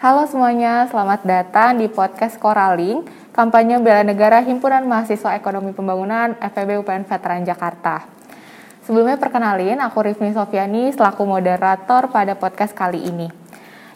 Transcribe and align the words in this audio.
Halo 0.00 0.24
semuanya, 0.24 0.88
selamat 0.88 1.28
datang 1.28 1.76
di 1.76 1.84
podcast 1.84 2.40
Koraling, 2.40 3.04
kampanye 3.36 3.76
bela 3.84 4.00
negara 4.00 4.40
Himpunan 4.40 4.88
Mahasiswa 4.88 5.36
Ekonomi 5.36 5.76
Pembangunan 5.76 6.32
FEB 6.40 6.80
UPN 6.80 7.04
Veteran 7.04 7.44
Jakarta. 7.44 8.08
Sebelumnya 8.80 9.20
perkenalin, 9.20 9.76
aku 9.76 10.00
Rifni 10.00 10.32
Sofiani 10.32 10.88
selaku 10.96 11.28
moderator 11.28 12.08
pada 12.08 12.32
podcast 12.32 12.72
kali 12.72 13.12
ini. 13.12 13.28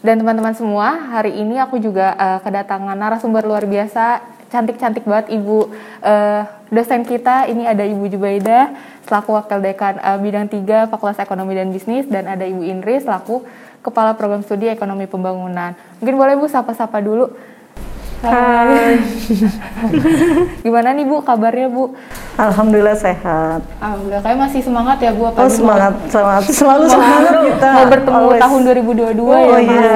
Dan 0.04 0.20
teman-teman 0.20 0.52
semua, 0.52 0.92
hari 1.08 1.40
ini 1.40 1.56
aku 1.56 1.80
juga 1.80 2.12
uh, 2.20 2.38
kedatangan 2.44 3.00
narasumber 3.00 3.40
luar 3.40 3.64
biasa, 3.64 4.20
cantik-cantik 4.52 5.08
banget 5.08 5.32
ibu 5.32 5.72
uh, 6.04 6.44
dosen 6.68 7.08
kita. 7.08 7.48
Ini 7.48 7.72
ada 7.72 7.80
Ibu 7.80 8.12
Jubaida 8.12 8.76
selaku 9.08 9.40
wakil 9.40 9.64
dekan 9.64 9.96
uh, 10.04 10.20
bidang 10.20 10.52
3 10.52 10.92
Fakultas 10.92 11.24
Ekonomi 11.24 11.56
dan 11.56 11.72
Bisnis 11.72 12.04
dan 12.12 12.28
ada 12.28 12.44
Ibu 12.44 12.60
Indri 12.60 13.00
selaku 13.00 13.40
Kepala 13.84 14.16
Program 14.16 14.40
Studi 14.40 14.72
Ekonomi 14.72 15.04
Pembangunan. 15.04 15.76
Mungkin 16.00 16.16
boleh 16.16 16.40
Bu 16.40 16.48
sapa-sapa 16.48 17.04
dulu. 17.04 17.28
Hai. 18.24 18.96
Gimana 20.64 20.96
nih 20.96 21.04
Bu 21.04 21.20
kabarnya 21.20 21.68
Bu? 21.68 21.92
Alhamdulillah 22.40 22.96
sehat. 22.96 23.60
Alhamdulillah. 23.84 24.24
Kayak 24.24 24.38
masih 24.48 24.60
semangat 24.64 24.96
ya 25.04 25.12
Bu? 25.12 25.28
Apa 25.28 25.44
oh 25.44 25.50
semangat, 25.52 25.92
semangat. 26.08 26.42
Selalu 26.48 26.84
semangat 26.88 27.34
kita. 27.44 27.68
Mau 27.68 27.86
bertemu 27.92 28.16
Always. 28.24 28.40
tahun 28.40 28.60
2022 28.64 29.20
oh, 29.20 29.36
ya 29.36 29.58
iya. 29.60 29.92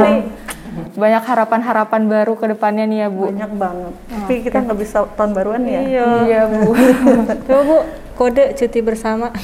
Banyak 0.93 1.23
harapan-harapan 1.25 2.03
baru 2.05 2.35
ke 2.37 2.47
depannya 2.53 2.85
nih 2.85 2.99
ya 3.01 3.09
Bu. 3.09 3.33
Banyak 3.33 3.53
banget. 3.57 3.93
Tapi 4.13 4.35
kita 4.45 4.57
nggak 4.69 4.79
bisa 4.85 4.99
tahun 5.17 5.31
baruan 5.33 5.65
ya. 5.65 5.81
Iya, 5.81 6.07
iya 6.29 6.41
Bu. 6.45 6.77
Coba 7.49 7.63
Bu, 7.65 7.77
kode 8.19 8.59
cuti 8.59 8.81
bersama. 8.83 9.31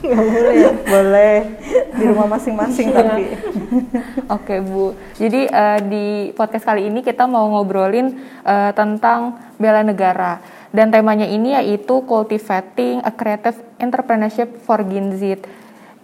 Nggak 0.00 0.24
boleh 0.24 0.54
ya? 0.56 0.70
Boleh. 0.88 1.36
Di 1.92 2.04
rumah 2.08 2.26
masing-masing 2.32 2.96
tapi. 2.96 3.24
Oke 4.32 4.64
Bu. 4.64 4.96
Jadi 5.20 5.44
uh, 5.52 5.80
di 5.84 6.32
podcast 6.32 6.64
kali 6.64 6.88
ini 6.88 7.04
kita 7.04 7.28
mau 7.28 7.44
ngobrolin 7.52 8.16
uh, 8.40 8.72
tentang 8.72 9.36
bela 9.60 9.84
negara. 9.84 10.40
Dan 10.72 10.88
temanya 10.88 11.28
ini 11.28 11.52
yaitu 11.56 12.04
cultivating 12.08 13.04
a 13.04 13.12
creative 13.12 13.60
entrepreneurship 13.76 14.56
for 14.64 14.80
Gen 14.88 15.12
Z. 15.20 15.44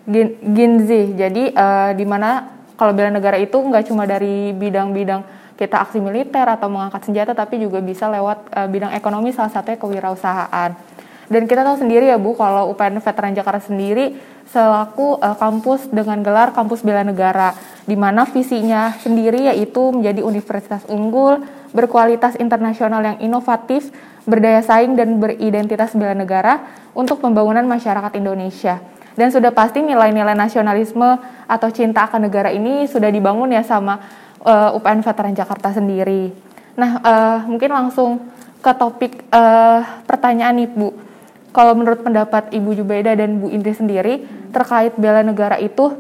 Gen, 0.05 0.37
Gen 0.53 0.73
Z. 0.85 0.91
Jadi 1.17 1.57
uh, 1.57 1.97
di 1.97 2.05
mana 2.05 2.61
kalau 2.77 2.93
bela 2.93 3.09
negara 3.09 3.41
itu 3.41 3.57
nggak 3.57 3.89
cuma 3.89 4.05
dari 4.05 4.53
bidang-bidang 4.53 5.41
kita 5.57 5.79
aksi 5.79 6.03
militer 6.03 6.43
atau 6.43 6.67
mengangkat 6.67 7.07
senjata, 7.07 7.37
tapi 7.37 7.61
juga 7.61 7.79
bisa 7.79 8.11
lewat 8.11 8.51
uh, 8.51 8.67
bidang 8.67 8.97
ekonomi 8.99 9.31
salah 9.31 9.53
satunya 9.53 9.79
kewirausahaan. 9.79 10.92
Dan 11.33 11.49
kita 11.49 11.65
tahu 11.65 11.81
sendiri 11.81 12.13
ya 12.13 12.21
Bu, 12.21 12.37
kalau 12.37 12.69
UPN 12.77 13.01
Veteran 13.01 13.33
Jakarta 13.33 13.65
sendiri 13.65 14.21
selaku 14.53 15.17
uh, 15.17 15.33
kampus 15.41 15.89
dengan 15.89 16.21
gelar 16.21 16.53
kampus 16.53 16.85
bela 16.85 17.01
negara, 17.01 17.57
di 17.89 17.97
mana 17.97 18.29
visinya 18.29 18.93
sendiri 19.01 19.49
yaitu 19.49 19.97
menjadi 19.97 20.21
universitas 20.21 20.85
unggul, 20.93 21.41
berkualitas 21.73 22.37
internasional 22.37 23.01
yang 23.01 23.17
inovatif, 23.25 23.89
berdaya 24.29 24.61
saing 24.61 24.93
dan 24.93 25.17
beridentitas 25.17 25.97
bela 25.97 26.13
negara 26.13 26.69
untuk 26.93 27.25
pembangunan 27.25 27.65
masyarakat 27.65 28.13
Indonesia. 28.21 28.85
Dan 29.17 29.33
sudah 29.33 29.57
pasti 29.57 29.81
nilai-nilai 29.81 30.37
nasionalisme 30.37 31.17
atau 31.49 31.69
cinta 31.73 32.05
akan 32.05 32.29
negara 32.29 32.53
ini 32.53 32.85
sudah 32.85 33.09
dibangun 33.09 33.57
ya 33.57 33.65
sama 33.65 33.97
uh, 34.45 34.77
UPN 34.77 35.01
Veteran 35.01 35.33
Jakarta 35.33 35.73
sendiri. 35.73 36.29
Nah, 36.77 37.01
uh, 37.01 37.39
mungkin 37.49 37.73
langsung 37.73 38.21
ke 38.61 38.73
topik 38.77 39.33
uh, 39.33 39.81
pertanyaan 40.05 40.61
nih 40.61 40.69
Bu 40.69 41.12
kalau 41.53 41.77
menurut 41.77 42.01
pendapat 42.01 42.49
Ibu 42.51 42.81
Jubaida 42.81 43.13
dan 43.13 43.39
Bu 43.39 43.53
Indri 43.53 43.77
sendiri 43.77 44.25
terkait 44.51 44.97
bela 44.97 45.21
negara 45.21 45.61
itu 45.61 45.93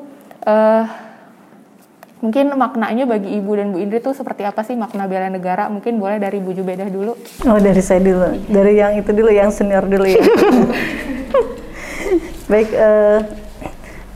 uh, 0.49 0.85
mungkin 2.25 2.57
maknanya 2.57 3.05
bagi 3.05 3.37
Ibu 3.37 3.51
dan 3.61 3.69
Bu 3.71 3.79
Indri 3.85 4.01
itu 4.01 4.17
seperti 4.17 4.49
apa 4.49 4.65
sih 4.65 4.73
makna 4.73 5.05
bela 5.05 5.29
negara? 5.29 5.69
Mungkin 5.69 6.01
boleh 6.01 6.17
dari 6.17 6.41
Bu 6.41 6.57
Jubaida 6.57 6.89
dulu. 6.89 7.13
Oh 7.45 7.61
dari 7.61 7.85
saya 7.85 8.01
dulu, 8.01 8.33
dari 8.49 8.81
yang 8.81 8.97
itu 8.97 9.13
dulu, 9.13 9.29
yang 9.29 9.53
senior 9.53 9.85
dulu 9.85 10.09
ya. 10.09 10.25
Baik, 12.51 12.69
uh, 12.73 13.21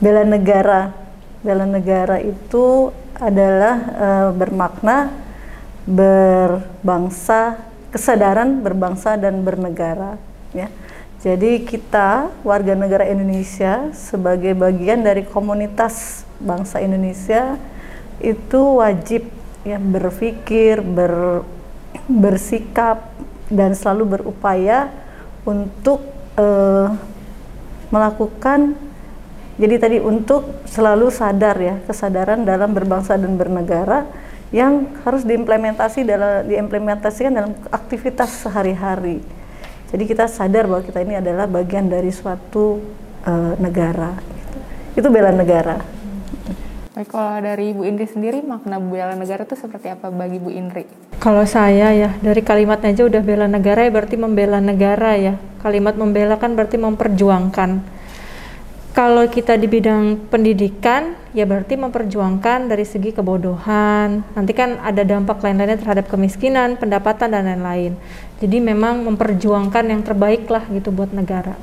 bela 0.01 0.25
negara, 0.25 0.93
bela 1.45 1.69
negara 1.69 2.17
itu 2.21 2.93
adalah 3.17 3.77
uh, 3.97 4.29
bermakna 4.33 5.09
berbangsa, 5.89 7.57
kesadaran 7.89 8.61
berbangsa 8.61 9.17
dan 9.17 9.41
bernegara, 9.41 10.21
ya 10.53 10.69
jadi 11.25 11.65
kita 11.65 12.29
warga 12.45 12.77
negara 12.77 13.09
Indonesia 13.09 13.89
sebagai 13.97 14.53
bagian 14.53 15.01
dari 15.01 15.25
komunitas 15.25 16.29
bangsa 16.37 16.85
Indonesia 16.85 17.57
itu 18.21 18.61
wajib 18.81 19.25
ya 19.65 19.81
berpikir, 19.81 20.85
ber, 20.85 21.43
bersikap 22.07 23.11
dan 23.49 23.73
selalu 23.73 24.21
berupaya 24.21 24.93
untuk 25.49 26.05
uh, 26.37 26.93
melakukan 27.89 28.77
jadi 29.57 29.81
tadi 29.81 29.99
untuk 30.05 30.69
selalu 30.69 31.09
sadar 31.09 31.57
ya 31.57 31.81
kesadaran 31.89 32.45
dalam 32.45 32.77
berbangsa 32.77 33.17
dan 33.17 33.41
bernegara 33.41 34.05
yang 34.53 35.01
harus 35.03 35.25
diimplementasi 35.25 36.05
dalam 36.05 36.45
diimplementasikan 36.45 37.33
dalam 37.33 37.53
aktivitas 37.73 38.47
sehari-hari. 38.47 39.25
Jadi 39.97 40.13
kita 40.13 40.29
sadar 40.29 40.69
bahwa 40.69 40.85
kita 40.85 41.01
ini 41.01 41.17
adalah 41.17 41.49
bagian 41.49 41.89
dari 41.89 42.13
suatu 42.13 42.85
uh, 43.25 43.57
negara. 43.57 44.13
Gitu. 44.21 44.57
Itu 45.01 45.09
bela 45.09 45.33
negara. 45.33 45.81
Baik, 46.93 47.09
kalau 47.09 47.41
dari 47.41 47.73
Bu 47.73 47.89
Indri 47.89 48.05
sendiri 48.05 48.45
makna 48.45 48.77
bela 48.77 49.17
negara 49.17 49.49
itu 49.49 49.57
seperti 49.57 49.89
apa 49.89 50.13
bagi 50.13 50.37
Bu 50.37 50.53
Indri? 50.53 50.85
Kalau 51.17 51.49
saya 51.49 51.97
ya 51.97 52.13
dari 52.21 52.45
kalimatnya 52.45 52.93
aja 52.93 53.09
udah 53.09 53.23
bela 53.25 53.49
negara 53.49 53.89
ya 53.89 53.91
berarti 53.97 54.21
membela 54.21 54.61
negara 54.61 55.17
ya. 55.17 55.41
Kalimat 55.65 55.97
membela 55.97 56.37
kan 56.37 56.53
berarti 56.53 56.77
memperjuangkan. 56.77 57.97
Kalau 58.93 59.25
kita 59.29 59.61
di 59.61 59.65
bidang 59.65 60.29
pendidikan 60.33 61.17
ya 61.37 61.49
berarti 61.49 61.77
memperjuangkan 61.77 62.69
dari 62.69 62.85
segi 62.85 63.17
kebodohan. 63.17 64.25
Nanti 64.37 64.53
kan 64.57 64.77
ada 64.81 65.05
dampak 65.05 65.41
lain-lainnya 65.41 65.81
terhadap 65.81 66.09
kemiskinan, 66.09 66.77
pendapatan 66.81 67.33
dan 67.33 67.45
lain-lain. 67.45 67.97
Jadi 68.37 68.61
memang 68.61 69.01
memperjuangkan 69.01 69.85
yang 69.89 70.05
terbaik 70.05 70.45
lah 70.53 70.69
gitu 70.69 70.93
buat 70.93 71.09
negara. 71.09 71.57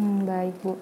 Hmm, 0.00 0.24
baik 0.24 0.56
Bu. 0.64 0.80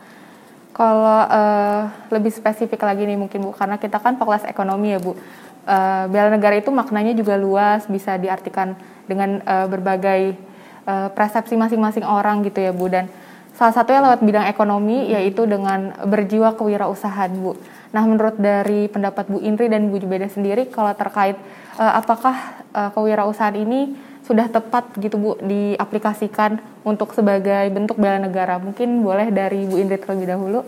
Kalau 0.72 1.20
uh, 1.26 1.90
lebih 2.08 2.30
spesifik 2.30 2.86
lagi 2.86 3.02
nih 3.04 3.18
mungkin 3.18 3.42
Bu, 3.42 3.50
karena 3.50 3.76
kita 3.82 3.98
kan 3.98 4.14
fakultas 4.14 4.46
ekonomi 4.46 4.94
ya 4.94 5.02
Bu. 5.02 5.18
Uh, 5.62 6.06
bela 6.06 6.30
negara 6.30 6.54
itu 6.54 6.70
maknanya 6.70 7.18
juga 7.18 7.34
luas, 7.34 7.86
bisa 7.90 8.14
diartikan 8.14 8.78
dengan 9.10 9.42
uh, 9.42 9.66
berbagai 9.66 10.38
uh, 10.86 11.10
persepsi 11.10 11.58
masing-masing 11.58 12.06
orang 12.06 12.46
gitu 12.46 12.62
ya 12.62 12.70
Bu. 12.70 12.86
Dan 12.86 13.10
salah 13.58 13.74
satunya 13.74 14.06
lewat 14.06 14.22
bidang 14.22 14.46
ekonomi 14.46 15.10
yaitu 15.10 15.50
dengan 15.50 15.98
berjiwa 16.06 16.54
kewirausahaan 16.54 17.30
Bu. 17.42 17.58
Nah 17.90 18.06
menurut 18.06 18.38
dari 18.38 18.86
pendapat 18.86 19.26
Bu 19.26 19.42
Indri 19.42 19.66
dan 19.66 19.90
Bu 19.90 19.98
Jubeda 19.98 20.30
sendiri 20.30 20.70
kalau 20.70 20.94
terkait 20.94 21.34
uh, 21.76 21.92
apakah 21.98 22.62
uh, 22.70 22.94
kewirausahaan 22.94 23.58
ini 23.58 24.11
sudah 24.32 24.48
tepat 24.48 24.88
gitu 24.96 25.20
Bu 25.20 25.30
diaplikasikan 25.44 26.56
untuk 26.88 27.12
sebagai 27.12 27.68
bentuk 27.68 28.00
bela 28.00 28.16
negara? 28.16 28.56
Mungkin 28.56 29.04
boleh 29.04 29.28
dari 29.28 29.68
Bu 29.68 29.76
Indri 29.76 30.00
terlebih 30.00 30.32
dahulu. 30.32 30.64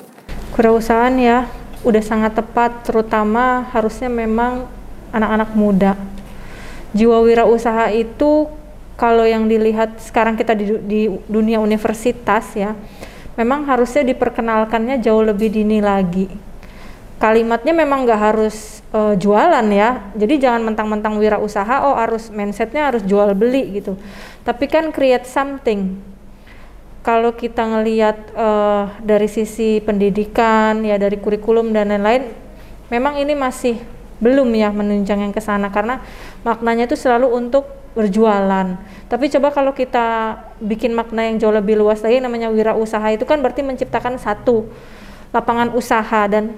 Kewirausahaan 0.52 1.16
ya 1.16 1.48
udah 1.80 2.02
sangat 2.04 2.36
tepat 2.36 2.84
terutama 2.84 3.64
harusnya 3.72 4.12
memang 4.12 4.68
anak-anak 5.16 5.50
muda. 5.56 5.92
Jiwa 6.92 7.24
wirausaha 7.24 7.88
itu 7.90 8.52
kalau 9.00 9.24
yang 9.24 9.48
dilihat 9.48 9.98
sekarang 9.98 10.38
kita 10.38 10.54
di, 10.54 10.78
di 10.84 11.00
dunia 11.26 11.58
universitas 11.58 12.54
ya, 12.54 12.76
memang 13.34 13.66
harusnya 13.66 14.06
diperkenalkannya 14.06 15.02
jauh 15.02 15.24
lebih 15.24 15.50
dini 15.50 15.82
lagi. 15.82 16.30
Kalimatnya 17.24 17.72
memang 17.72 18.04
nggak 18.04 18.20
harus 18.20 18.84
uh, 18.92 19.16
jualan 19.16 19.64
ya, 19.72 20.12
jadi 20.12 20.44
jangan 20.44 20.60
mentang-mentang 20.60 21.16
wirausaha, 21.16 21.88
oh 21.88 21.96
harus 21.96 22.28
mindsetnya 22.28 22.92
harus 22.92 23.00
jual 23.00 23.32
beli 23.32 23.80
gitu. 23.80 23.96
Tapi 24.44 24.68
kan 24.68 24.92
create 24.92 25.24
something. 25.24 26.04
Kalau 27.00 27.32
kita 27.32 27.64
ngelihat 27.64 28.28
uh, 28.36 28.92
dari 29.00 29.24
sisi 29.24 29.80
pendidikan 29.80 30.84
ya 30.84 31.00
dari 31.00 31.16
kurikulum 31.16 31.72
dan 31.72 31.96
lain-lain, 31.96 32.28
memang 32.92 33.16
ini 33.16 33.32
masih 33.32 33.80
belum 34.20 34.52
ya 34.52 34.68
menunjang 34.68 35.24
yang 35.24 35.32
ke 35.32 35.40
sana 35.40 35.72
karena 35.72 36.04
maknanya 36.44 36.92
itu 36.92 36.96
selalu 37.00 37.32
untuk 37.32 37.64
berjualan. 37.96 38.76
Tapi 39.08 39.32
coba 39.32 39.48
kalau 39.48 39.72
kita 39.72 40.36
bikin 40.60 40.92
makna 40.92 41.24
yang 41.24 41.40
jauh 41.40 41.56
lebih 41.56 41.80
luas 41.80 42.04
lagi 42.04 42.20
namanya 42.20 42.52
wirausaha 42.52 43.16
itu 43.16 43.24
kan 43.24 43.40
berarti 43.40 43.64
menciptakan 43.64 44.20
satu 44.20 44.68
lapangan 45.32 45.72
usaha 45.72 46.28
dan 46.28 46.52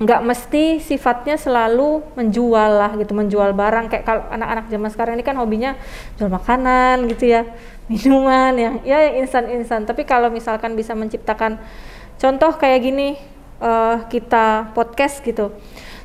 nggak 0.00 0.20
mesti 0.24 0.80
sifatnya 0.80 1.36
selalu 1.36 2.00
menjual 2.16 2.70
lah 2.80 2.96
gitu 2.96 3.12
menjual 3.12 3.52
barang. 3.52 3.92
Kayak 3.92 4.04
kalau 4.08 4.22
anak-anak 4.32 4.72
zaman 4.72 4.88
sekarang 4.88 5.12
ini 5.20 5.24
kan 5.24 5.36
hobinya 5.36 5.76
jual 6.16 6.32
makanan 6.32 7.04
gitu 7.12 7.28
ya 7.28 7.44
minuman 7.92 8.56
yang 8.56 8.74
ya 8.80 9.12
yang 9.12 9.28
instan-instan. 9.28 9.84
Tapi 9.84 10.08
kalau 10.08 10.32
misalkan 10.32 10.72
bisa 10.72 10.96
menciptakan 10.96 11.60
contoh 12.16 12.56
kayak 12.56 12.80
gini 12.80 13.20
uh, 13.60 14.08
kita 14.08 14.72
podcast 14.72 15.20
gitu. 15.20 15.52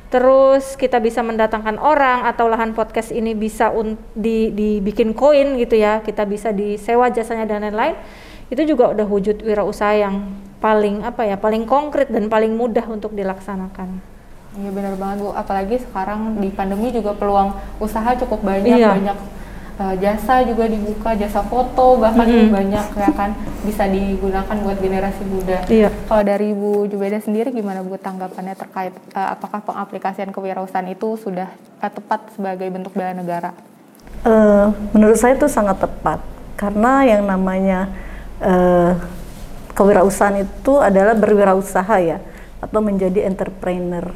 Terus 0.06 0.78
kita 0.78 1.02
bisa 1.02 1.24
mendatangkan 1.24 1.82
orang 1.82 2.30
atau 2.30 2.46
lahan 2.46 2.78
podcast 2.78 3.10
ini 3.10 3.34
bisa 3.34 3.74
di, 4.14 4.54
dibikin 4.54 5.16
koin 5.16 5.56
gitu 5.56 5.74
ya. 5.74 6.04
Kita 6.04 6.28
bisa 6.28 6.52
disewa 6.52 7.08
jasanya 7.10 7.48
dan 7.48 7.64
lain-lain 7.64 7.96
itu 8.46 8.62
juga 8.62 8.94
udah 8.94 9.06
wujud 9.06 9.42
wirausaha 9.42 9.94
yang 9.98 10.30
paling 10.62 11.02
apa 11.02 11.26
ya 11.26 11.36
paling 11.36 11.66
konkret 11.66 12.08
dan 12.10 12.30
paling 12.30 12.54
mudah 12.54 12.86
untuk 12.88 13.12
dilaksanakan 13.12 14.16
Iya 14.56 14.72
benar 14.72 14.96
banget 14.96 15.20
Bu, 15.20 15.36
apalagi 15.36 15.76
sekarang 15.84 16.40
di 16.40 16.48
pandemi 16.48 16.88
juga 16.88 17.12
peluang 17.12 17.52
usaha 17.76 18.16
cukup 18.16 18.40
banyak, 18.40 18.80
Iya. 18.80 18.88
banyak 18.96 19.18
uh, 19.76 19.94
jasa 20.00 20.48
juga 20.48 20.64
dibuka, 20.64 21.12
jasa 21.12 21.44
foto 21.44 22.00
bahkan 22.00 22.24
Mm-mm. 22.24 22.56
banyak 22.56 22.86
ya 22.96 23.10
kan 23.12 23.36
bisa 23.68 23.84
digunakan 23.84 24.56
buat 24.64 24.80
generasi 24.80 25.28
muda. 25.28 25.60
Iya. 25.68 25.92
Kalau 26.08 26.24
dari 26.24 26.56
Bu 26.56 26.88
Jubeda 26.88 27.20
sendiri 27.20 27.52
gimana 27.52 27.84
Bu 27.84 28.00
tanggapannya 28.00 28.56
terkait 28.56 28.96
uh, 29.12 29.36
apakah 29.36 29.60
pengaplikasian 29.60 30.32
kewirausahaan 30.32 30.88
itu 30.88 31.20
sudah 31.20 31.52
uh, 31.84 31.92
tepat 31.92 32.32
sebagai 32.32 32.72
bentuk 32.72 32.96
bela 32.96 33.12
negara? 33.12 33.52
Eh, 34.24 34.66
menurut 34.96 35.20
saya 35.20 35.36
itu 35.36 35.46
sangat 35.46 35.78
tepat 35.84 36.18
karena 36.56 37.04
yang 37.04 37.28
namanya 37.28 37.92
eh, 38.40 38.92
kewirausahaan 39.76 40.40
itu 40.40 40.80
adalah 40.80 41.12
berwirausaha 41.12 41.96
ya 42.00 42.18
atau 42.64 42.80
menjadi 42.80 43.28
entrepreneur. 43.28 44.08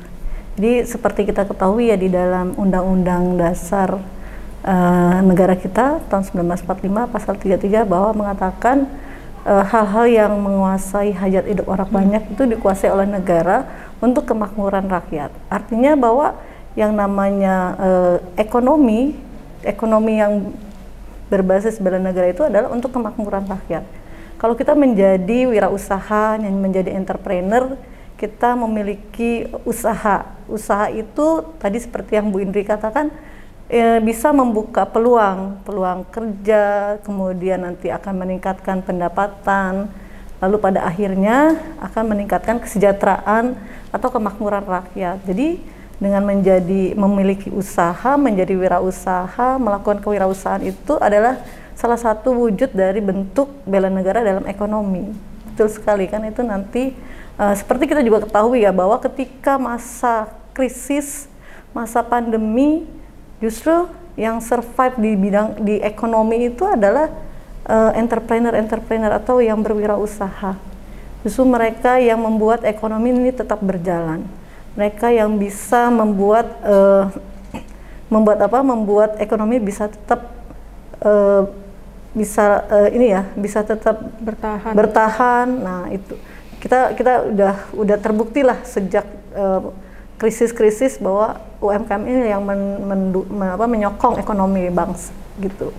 Jadi 0.57 0.85
seperti 0.89 1.29
kita 1.29 1.45
ketahui 1.47 1.93
ya 1.93 1.97
di 1.97 2.09
dalam 2.09 2.57
Undang-Undang 2.57 3.37
Dasar 3.37 4.01
eh, 4.65 5.19
negara 5.25 5.57
kita 5.57 6.01
tahun 6.09 6.25
1945 6.57 7.13
pasal 7.13 7.35
33 7.37 7.85
bahwa 7.85 8.11
mengatakan 8.17 8.89
eh, 9.45 9.65
hal-hal 9.69 10.07
yang 10.09 10.33
menguasai 10.41 11.13
hajat 11.13 11.45
hidup 11.49 11.67
orang 11.69 11.89
banyak 11.89 12.23
itu 12.33 12.43
dikuasai 12.57 12.91
oleh 12.93 13.09
negara 13.09 13.69
untuk 14.01 14.25
kemakmuran 14.25 14.89
rakyat. 14.89 15.33
Artinya 15.53 15.97
bahwa 15.97 16.37
yang 16.75 16.97
namanya 16.97 17.77
eh, 17.77 18.17
ekonomi 18.41 19.17
ekonomi 19.61 20.17
yang 20.17 20.53
berbasis 21.29 21.79
bela 21.79 22.01
negara 22.01 22.33
itu 22.33 22.43
adalah 22.43 22.73
untuk 22.73 22.91
kemakmuran 22.91 23.47
rakyat. 23.47 24.00
Kalau 24.41 24.57
kita 24.57 24.73
menjadi 24.73 25.45
wirausaha 25.45 26.41
yang 26.41 26.57
menjadi 26.57 26.97
entrepreneur, 26.97 27.77
kita 28.17 28.57
memiliki 28.57 29.45
usaha. 29.69 30.25
Usaha 30.49 30.89
itu 30.89 31.45
tadi 31.61 31.77
seperti 31.77 32.17
yang 32.17 32.33
Bu 32.33 32.41
Indri 32.41 32.65
katakan 32.65 33.13
eh, 33.69 34.01
bisa 34.01 34.33
membuka 34.33 34.89
peluang, 34.89 35.61
peluang 35.61 36.09
kerja, 36.09 36.97
kemudian 37.05 37.69
nanti 37.69 37.93
akan 37.93 38.17
meningkatkan 38.17 38.81
pendapatan, 38.81 39.93
lalu 40.41 40.57
pada 40.57 40.89
akhirnya 40.89 41.61
akan 41.77 42.17
meningkatkan 42.17 42.65
kesejahteraan 42.65 43.61
atau 43.93 44.09
kemakmuran 44.09 44.65
rakyat. 44.65 45.21
Jadi 45.29 45.61
dengan 46.01 46.25
menjadi 46.25 46.97
memiliki 46.97 47.53
usaha, 47.53 48.17
menjadi 48.17 48.57
wirausaha, 48.57 49.61
melakukan 49.61 50.01
kewirausahaan 50.01 50.65
itu 50.65 50.97
adalah 50.97 51.37
salah 51.81 51.97
satu 51.97 52.37
wujud 52.37 52.77
dari 52.77 53.01
bentuk 53.01 53.49
bela 53.65 53.89
negara 53.89 54.21
dalam 54.21 54.45
ekonomi. 54.45 55.09
Betul 55.49 55.73
sekali 55.73 56.05
kan 56.13 56.21
itu 56.29 56.45
nanti 56.45 56.93
uh, 57.41 57.57
seperti 57.57 57.89
kita 57.89 58.05
juga 58.05 58.29
ketahui 58.29 58.69
ya 58.69 58.71
bahwa 58.71 59.01
ketika 59.01 59.57
masa 59.57 60.29
krisis, 60.53 61.25
masa 61.73 62.05
pandemi 62.05 62.85
justru 63.41 63.89
yang 64.21 64.45
survive 64.45 65.01
di 65.01 65.17
bidang 65.17 65.57
di 65.65 65.81
ekonomi 65.81 66.53
itu 66.53 66.69
adalah 66.69 67.09
uh, 67.65 67.97
entrepreneur-entrepreneur 67.97 69.17
atau 69.17 69.41
yang 69.41 69.65
berwirausaha. 69.65 70.61
Justru 71.25 71.49
mereka 71.49 71.97
yang 71.97 72.21
membuat 72.21 72.69
ekonomi 72.69 73.17
ini 73.17 73.33
tetap 73.33 73.65
berjalan 73.65 74.29
mereka 74.79 75.11
yang 75.11 75.35
bisa 75.39 75.91
membuat 75.91 76.47
uh, 76.63 77.11
membuat 78.11 78.39
apa 78.43 78.59
membuat 78.63 79.11
ekonomi 79.23 79.59
bisa 79.59 79.91
tetap 79.91 80.31
uh, 81.03 81.47
bisa 82.11 82.67
uh, 82.67 82.89
ini 82.91 83.15
ya 83.15 83.23
bisa 83.39 83.63
tetap 83.63 84.03
bertahan 84.19 84.75
bertahan 84.75 85.47
nah 85.47 85.83
itu 85.91 86.19
kita 86.61 86.93
kita 86.93 87.13
udah 87.33 87.55
udah 87.73 87.97
terbukti 87.97 88.45
lah 88.45 88.61
sejak 88.67 89.07
uh, 89.33 89.73
krisis-krisis 90.21 91.01
bahwa 91.01 91.41
UMKM 91.65 92.03
ini 92.05 92.29
yang 92.29 92.45
men, 92.45 92.61
mendu, 92.85 93.25
men, 93.33 93.57
apa, 93.57 93.65
menyokong 93.65 94.21
ekonomi 94.21 94.69
bangsa 94.69 95.17
gitu. 95.41 95.73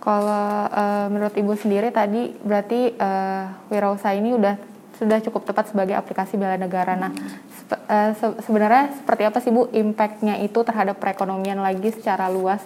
Kalau 0.00 0.48
uh, 0.72 1.06
menurut 1.12 1.36
Ibu 1.36 1.52
sendiri 1.60 1.92
tadi 1.92 2.32
berarti 2.40 2.96
uh, 2.96 3.52
wirausaha 3.68 4.16
ini 4.16 4.32
udah 4.32 4.56
sudah 4.96 5.20
cukup 5.20 5.44
tepat 5.44 5.68
sebagai 5.68 5.92
aplikasi 5.92 6.40
bela 6.40 6.56
negara. 6.56 6.96
Nah, 6.96 7.12
sep- 7.52 7.84
uh, 7.84 8.16
se- 8.16 8.38
sebenarnya 8.48 8.96
seperti 8.96 9.22
apa 9.28 9.38
sih 9.44 9.52
Bu 9.52 9.68
impact-nya 9.76 10.40
itu 10.40 10.56
terhadap 10.64 10.96
perekonomian 10.96 11.60
lagi 11.60 11.92
secara 11.92 12.32
luas 12.32 12.64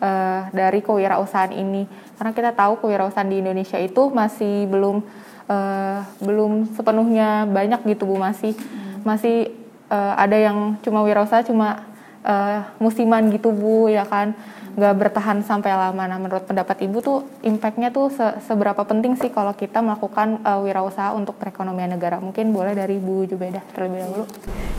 uh, 0.00 0.48
dari 0.50 0.80
kewirausahaan 0.82 1.54
ini? 1.54 1.84
Karena 2.18 2.32
kita 2.34 2.50
tahu 2.56 2.80
kewirausahaan 2.82 3.28
di 3.28 3.40
Indonesia 3.40 3.78
itu 3.78 4.10
masih 4.10 4.66
belum 4.66 5.04
uh, 5.48 6.00
belum 6.20 6.74
sepenuhnya 6.74 7.46
banyak 7.46 7.86
gitu 7.96 8.08
Bu, 8.08 8.18
masih 8.18 8.58
masih 9.06 9.54
uh, 9.88 10.16
ada 10.16 10.36
yang 10.36 10.76
cuma 10.84 11.00
wirausaha 11.04 11.44
cuma 11.46 11.88
uh, 12.24 12.66
musiman 12.76 13.28
gitu 13.32 13.52
Bu 13.52 13.88
ya 13.88 14.04
kan 14.04 14.36
nggak 14.70 14.94
bertahan 15.02 15.42
sampai 15.42 15.74
lama. 15.74 16.06
Nah 16.06 16.18
menurut 16.22 16.46
pendapat 16.46 16.86
Ibu 16.86 16.98
tuh 17.02 17.18
impactnya 17.42 17.90
tuh 17.90 18.06
se- 18.14 18.38
seberapa 18.46 18.78
penting 18.86 19.18
sih 19.18 19.26
kalau 19.26 19.50
kita 19.50 19.82
melakukan 19.82 20.38
uh, 20.46 20.62
wirausaha 20.62 21.10
untuk 21.10 21.34
perekonomian 21.42 21.90
negara? 21.90 22.22
Mungkin 22.22 22.54
boleh 22.54 22.78
dari 22.78 23.02
Bu 23.02 23.26
Jubedah 23.26 23.66
terlebih 23.74 24.06
dahulu. 24.06 24.24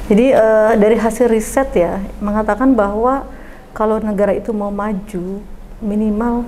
Jadi 0.07 0.25
uh, 0.31 0.73
dari 0.79 0.95
hasil 0.95 1.27
riset 1.27 1.75
ya 1.75 2.00
mengatakan 2.23 2.71
bahwa 2.71 3.27
kalau 3.71 4.00
negara 4.00 4.35
itu 4.35 4.51
mau 4.51 4.69
maju 4.69 5.41
minimal 5.81 6.45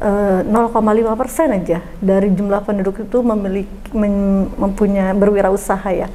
uh, 0.00 0.40
0,5 0.42 1.20
persen 1.20 1.48
aja 1.52 1.78
dari 2.00 2.32
jumlah 2.32 2.64
penduduk 2.64 3.04
itu 3.04 3.18
memiliki 3.20 3.92
men, 3.92 4.48
mempunyai 4.56 5.12
berwirausaha 5.14 5.90
ya 5.92 6.08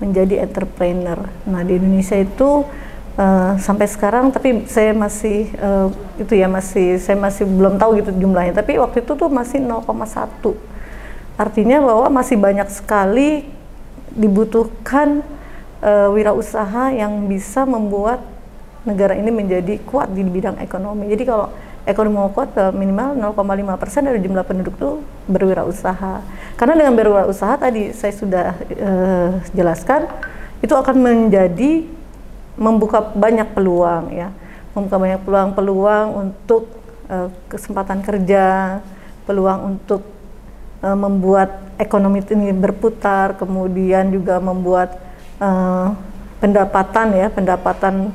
menjadi 0.00 0.48
entrepreneur. 0.48 1.28
Nah 1.44 1.60
di 1.60 1.76
Indonesia 1.76 2.16
itu 2.16 2.64
uh, 3.20 3.52
sampai 3.60 3.86
sekarang 3.86 4.32
tapi 4.32 4.64
saya 4.64 4.96
masih 4.96 5.52
uh, 5.60 5.92
itu 6.16 6.32
ya 6.36 6.48
masih 6.48 6.96
saya 6.96 7.20
masih 7.20 7.44
belum 7.44 7.76
tahu 7.76 8.00
gitu 8.00 8.10
jumlahnya 8.16 8.56
tapi 8.56 8.80
waktu 8.80 9.04
itu 9.04 9.12
tuh 9.12 9.28
masih 9.28 9.60
0,1 9.60 9.84
artinya 11.40 11.78
bahwa 11.80 12.06
masih 12.20 12.36
banyak 12.36 12.68
sekali 12.68 13.48
dibutuhkan 14.12 15.24
uh, 15.80 16.08
wirausaha 16.12 16.92
yang 16.92 17.28
bisa 17.28 17.64
membuat 17.64 18.20
negara 18.84 19.12
ini 19.12 19.28
menjadi 19.28 19.76
kuat 19.84 20.12
di 20.12 20.24
bidang 20.24 20.56
ekonomi. 20.60 21.08
Jadi 21.12 21.22
kalau 21.28 21.52
ekonomi 21.84 22.16
mau 22.16 22.32
kuat 22.32 22.56
uh, 22.56 22.72
minimal 22.72 23.16
0,5 23.36 23.80
persen 23.80 24.02
dari 24.08 24.20
jumlah 24.24 24.44
penduduk 24.44 24.74
itu 24.76 24.90
berwirausaha. 25.28 26.24
Karena 26.56 26.74
dengan 26.76 26.94
berwirausaha 26.96 27.60
tadi 27.60 27.92
saya 27.92 28.12
sudah 28.16 28.46
uh, 28.80 29.30
jelaskan 29.52 30.08
itu 30.64 30.72
akan 30.72 30.96
menjadi 30.96 31.84
membuka 32.56 33.04
banyak 33.12 33.48
peluang 33.52 34.12
ya. 34.12 34.28
Membuka 34.72 34.96
banyak 34.96 35.20
peluang-peluang 35.24 36.06
untuk 36.16 36.72
uh, 37.12 37.28
kesempatan 37.52 38.00
kerja 38.00 38.78
peluang 39.28 39.76
untuk 39.76 40.02
uh, 40.80 40.96
membuat 40.96 41.76
ekonomi 41.76 42.24
ini 42.28 42.52
berputar 42.52 43.36
kemudian 43.36 44.12
juga 44.12 44.40
membuat 44.40 45.00
uh, 45.40 45.96
pendapatan 46.40 47.12
ya 47.16 47.28
pendapatan 47.28 48.12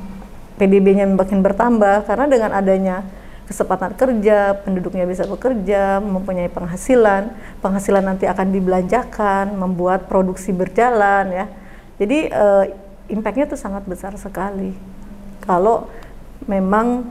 PDB-nya 0.56 1.06
makin 1.12 1.44
bertambah 1.44 2.08
karena 2.08 2.26
dengan 2.32 2.52
adanya 2.56 3.04
kesempatan 3.46 3.94
kerja, 3.94 4.58
penduduknya 4.66 5.06
bisa 5.06 5.30
bekerja, 5.30 6.02
mempunyai 6.02 6.50
penghasilan, 6.50 7.30
penghasilan 7.62 8.02
nanti 8.02 8.26
akan 8.26 8.50
dibelanjakan, 8.50 9.54
membuat 9.54 10.10
produksi 10.10 10.50
berjalan 10.50 11.30
ya. 11.30 11.46
Jadi 12.02 12.34
uh, 12.34 12.66
impactnya 13.06 13.46
itu 13.46 13.58
sangat 13.58 13.86
besar 13.86 14.18
sekali. 14.18 14.74
Kalau 15.46 15.86
memang 16.50 17.06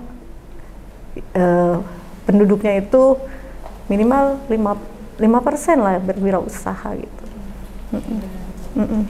uh, 1.38 1.78
penduduknya 2.26 2.82
itu 2.82 3.14
minimal 3.86 4.42
5 4.50 5.46
persen 5.46 5.78
lah 5.78 6.02
berwirausaha 6.02 6.98
gitu. 6.98 7.24
Mm 7.94 8.02
-mm. 8.02 8.20
Mm 8.74 8.86
-mm. 8.90 9.02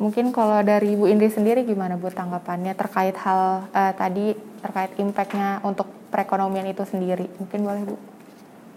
Mungkin 0.00 0.32
kalau 0.32 0.64
dari 0.64 0.96
Bu 0.96 1.04
Indri 1.12 1.28
sendiri 1.28 1.60
gimana 1.60 2.00
Bu 2.00 2.08
tanggapannya 2.08 2.72
terkait 2.72 3.12
hal 3.20 3.68
uh, 3.68 3.92
tadi 3.92 4.32
terkait 4.64 4.96
impactnya 4.96 5.60
untuk 5.60 5.84
perekonomian 6.08 6.64
itu 6.72 6.80
sendiri? 6.88 7.28
Mungkin 7.36 7.60
boleh 7.60 7.84
Bu. 7.84 7.96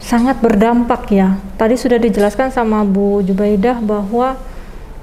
sangat 0.03 0.43
berdampak 0.43 1.07
ya. 1.15 1.39
Tadi 1.55 1.79
sudah 1.79 1.95
dijelaskan 1.95 2.51
sama 2.51 2.83
Bu 2.83 3.23
Jubaidah 3.23 3.79
bahwa 3.79 4.35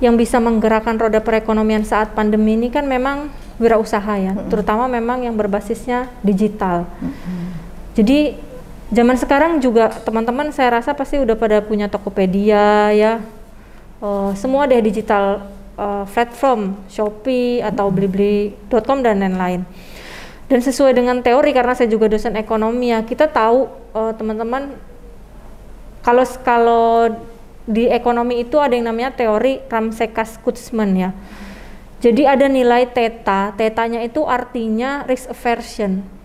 yang 0.05 0.21
bisa 0.21 0.37
menggerakkan 0.37 1.00
roda 1.00 1.25
perekonomian 1.25 1.89
saat 1.89 2.12
pandemi 2.12 2.53
ini 2.53 2.69
kan 2.69 2.85
memang 2.85 3.33
wirausaha 3.57 4.21
ya, 4.21 4.37
terutama 4.53 4.93
memang 4.93 5.25
yang 5.25 5.37
berbasisnya 5.41 6.12
digital. 6.21 6.85
Jadi 7.97 8.37
zaman 8.93 9.17
sekarang 9.17 9.57
juga 9.61 9.89
teman-teman 10.05 10.53
saya 10.53 10.81
rasa 10.81 10.93
pasti 10.93 11.17
udah 11.17 11.37
pada 11.37 11.65
punya 11.65 11.89
Tokopedia 11.89 12.93
ya, 12.93 13.25
Eh, 14.00 14.31
semua 14.33 14.65
deh 14.65 14.81
digital 14.81 15.45
uh, 15.80 16.04
platform 16.04 16.76
Shopee 16.92 17.64
atau 17.64 17.88
blibli.com 17.88 19.00
dan 19.00 19.25
lain-lain. 19.25 19.64
Dan 20.50 20.60
sesuai 20.60 20.92
dengan 20.92 21.25
teori 21.25 21.56
karena 21.56 21.72
saya 21.72 21.88
juga 21.88 22.10
dosen 22.10 22.37
ekonomi 22.37 22.92
ya, 22.92 23.00
kita 23.00 23.32
tahu 23.32 23.70
uh, 23.96 24.12
teman-teman 24.12 24.76
kalau 26.04 26.26
kalau 26.44 27.08
di 27.64 27.87
ekonomi 27.88 28.44
itu 28.44 28.60
ada 28.60 28.75
yang 28.76 28.92
namanya 28.92 29.14
teori 29.14 29.62
Ramsekas-Kutzman 29.70 30.90
ya. 30.99 31.10
Jadi 32.00 32.25
ada 32.25 32.49
nilai 32.49 32.88
theta, 32.88 33.52
tetanya 33.54 34.00
itu 34.00 34.25
artinya 34.25 35.04
risk 35.04 35.28
aversion 35.28 36.20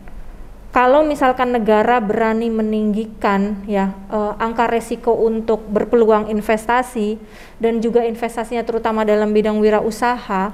kalau 0.76 1.08
misalkan 1.08 1.56
negara 1.56 2.04
berani 2.04 2.52
meninggikan 2.52 3.64
ya 3.64 3.96
uh, 4.12 4.36
angka 4.36 4.68
resiko 4.68 5.16
untuk 5.16 5.64
berpeluang 5.72 6.28
investasi 6.28 7.16
dan 7.64 7.80
juga 7.80 8.04
investasinya 8.04 8.60
terutama 8.68 9.08
dalam 9.08 9.32
bidang 9.32 9.56
wirausaha 9.64 10.52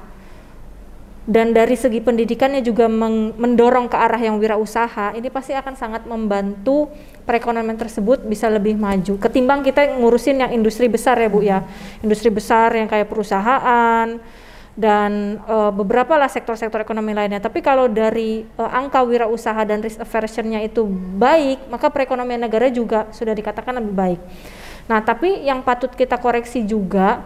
dan 1.26 1.58
dari 1.58 1.74
segi 1.74 2.06
pendidikannya 2.06 2.62
juga 2.62 2.86
mendorong 3.34 3.90
ke 3.90 3.98
arah 3.98 4.22
yang 4.22 4.38
wirausaha 4.38 5.18
ini 5.18 5.34
pasti 5.34 5.58
akan 5.58 5.74
sangat 5.74 6.06
membantu 6.06 6.94
perekonomian 7.26 7.78
tersebut 7.78 8.26
bisa 8.26 8.50
lebih 8.50 8.74
maju. 8.74 9.22
Ketimbang 9.22 9.62
kita 9.62 10.02
ngurusin 10.02 10.42
yang 10.42 10.52
industri 10.54 10.90
besar 10.90 11.22
ya 11.22 11.30
Bu 11.30 11.46
ya. 11.46 11.62
Industri 12.02 12.34
besar 12.34 12.74
yang 12.74 12.90
kayak 12.90 13.06
perusahaan 13.06 14.18
dan 14.72 15.44
uh, 15.52 15.68
beberapa 15.68 16.16
lah 16.16 16.32
sektor-sektor 16.32 16.80
ekonomi 16.80 17.12
lainnya. 17.12 17.44
Tapi 17.44 17.60
kalau 17.60 17.92
dari 17.92 18.48
uh, 18.56 18.72
angka 18.72 19.04
wirausaha 19.04 19.60
dan 19.68 19.84
risk 19.84 20.00
aversionnya 20.00 20.64
itu 20.64 20.88
baik, 21.20 21.68
maka 21.68 21.92
perekonomian 21.92 22.40
negara 22.40 22.72
juga 22.72 23.12
sudah 23.12 23.36
dikatakan 23.36 23.84
lebih 23.84 23.94
baik. 23.96 24.20
Nah, 24.88 25.04
tapi 25.04 25.44
yang 25.44 25.60
patut 25.62 25.92
kita 25.92 26.16
koreksi 26.16 26.64
juga, 26.64 27.24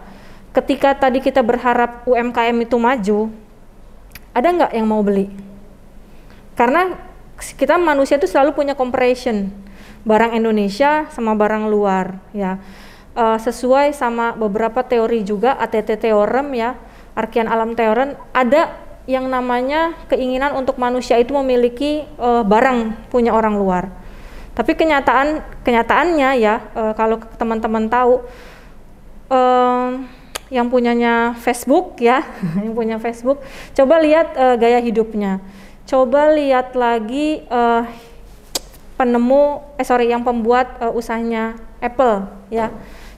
ketika 0.58 0.98
tadi 0.98 1.22
kita 1.22 1.46
berharap 1.46 2.06
UMKM 2.10 2.58
itu 2.66 2.78
maju, 2.82 3.20
ada 4.34 4.48
nggak 4.50 4.72
yang 4.74 4.88
mau 4.90 5.06
beli? 5.06 5.30
Karena 6.58 6.98
kita 7.38 7.78
manusia 7.78 8.18
itu 8.18 8.26
selalu 8.26 8.58
punya 8.58 8.74
comparison 8.74 9.54
barang 10.02 10.34
Indonesia 10.34 11.06
sama 11.14 11.38
barang 11.38 11.70
luar, 11.70 12.18
ya. 12.34 12.58
Uh, 13.16 13.40
sesuai 13.40 13.96
sama 13.96 14.36
beberapa 14.36 14.84
teori 14.84 15.24
juga 15.24 15.56
ATT 15.56 16.04
theorem 16.04 16.52
ya 16.52 16.76
Arkian 17.16 17.48
Alam 17.48 17.74
Teoren 17.74 18.20
ada 18.36 18.76
yang 19.06 19.30
namanya 19.30 19.96
keinginan 20.12 20.58
untuk 20.58 20.76
manusia 20.82 21.16
itu 21.16 21.32
memiliki 21.32 22.04
uh, 22.20 22.44
barang 22.44 23.10
punya 23.10 23.32
orang 23.32 23.56
luar. 23.56 23.90
Tapi 24.56 24.76
kenyataan 24.76 25.44
kenyataannya 25.64 26.30
ya 26.42 26.56
uh, 26.74 26.94
kalau 26.96 27.22
teman-teman 27.38 27.88
tahu 27.88 28.26
uh, 29.30 29.90
yang 30.50 30.70
punyanya 30.70 31.34
Facebook 31.42 31.98
ya, 32.02 32.22
yang 32.64 32.74
punya 32.74 32.98
Facebook, 33.02 33.42
coba 33.74 34.02
lihat 34.02 34.36
uh, 34.38 34.56
gaya 34.60 34.82
hidupnya. 34.82 35.42
Coba 35.86 36.34
lihat 36.34 36.74
lagi 36.74 37.46
uh, 37.46 37.86
penemu 38.96 39.62
eh 39.78 39.86
sorry 39.86 40.10
yang 40.10 40.24
pembuat 40.24 40.82
uh, 40.82 40.92
usahanya 40.92 41.60
Apple 41.84 42.26
ya 42.48 42.72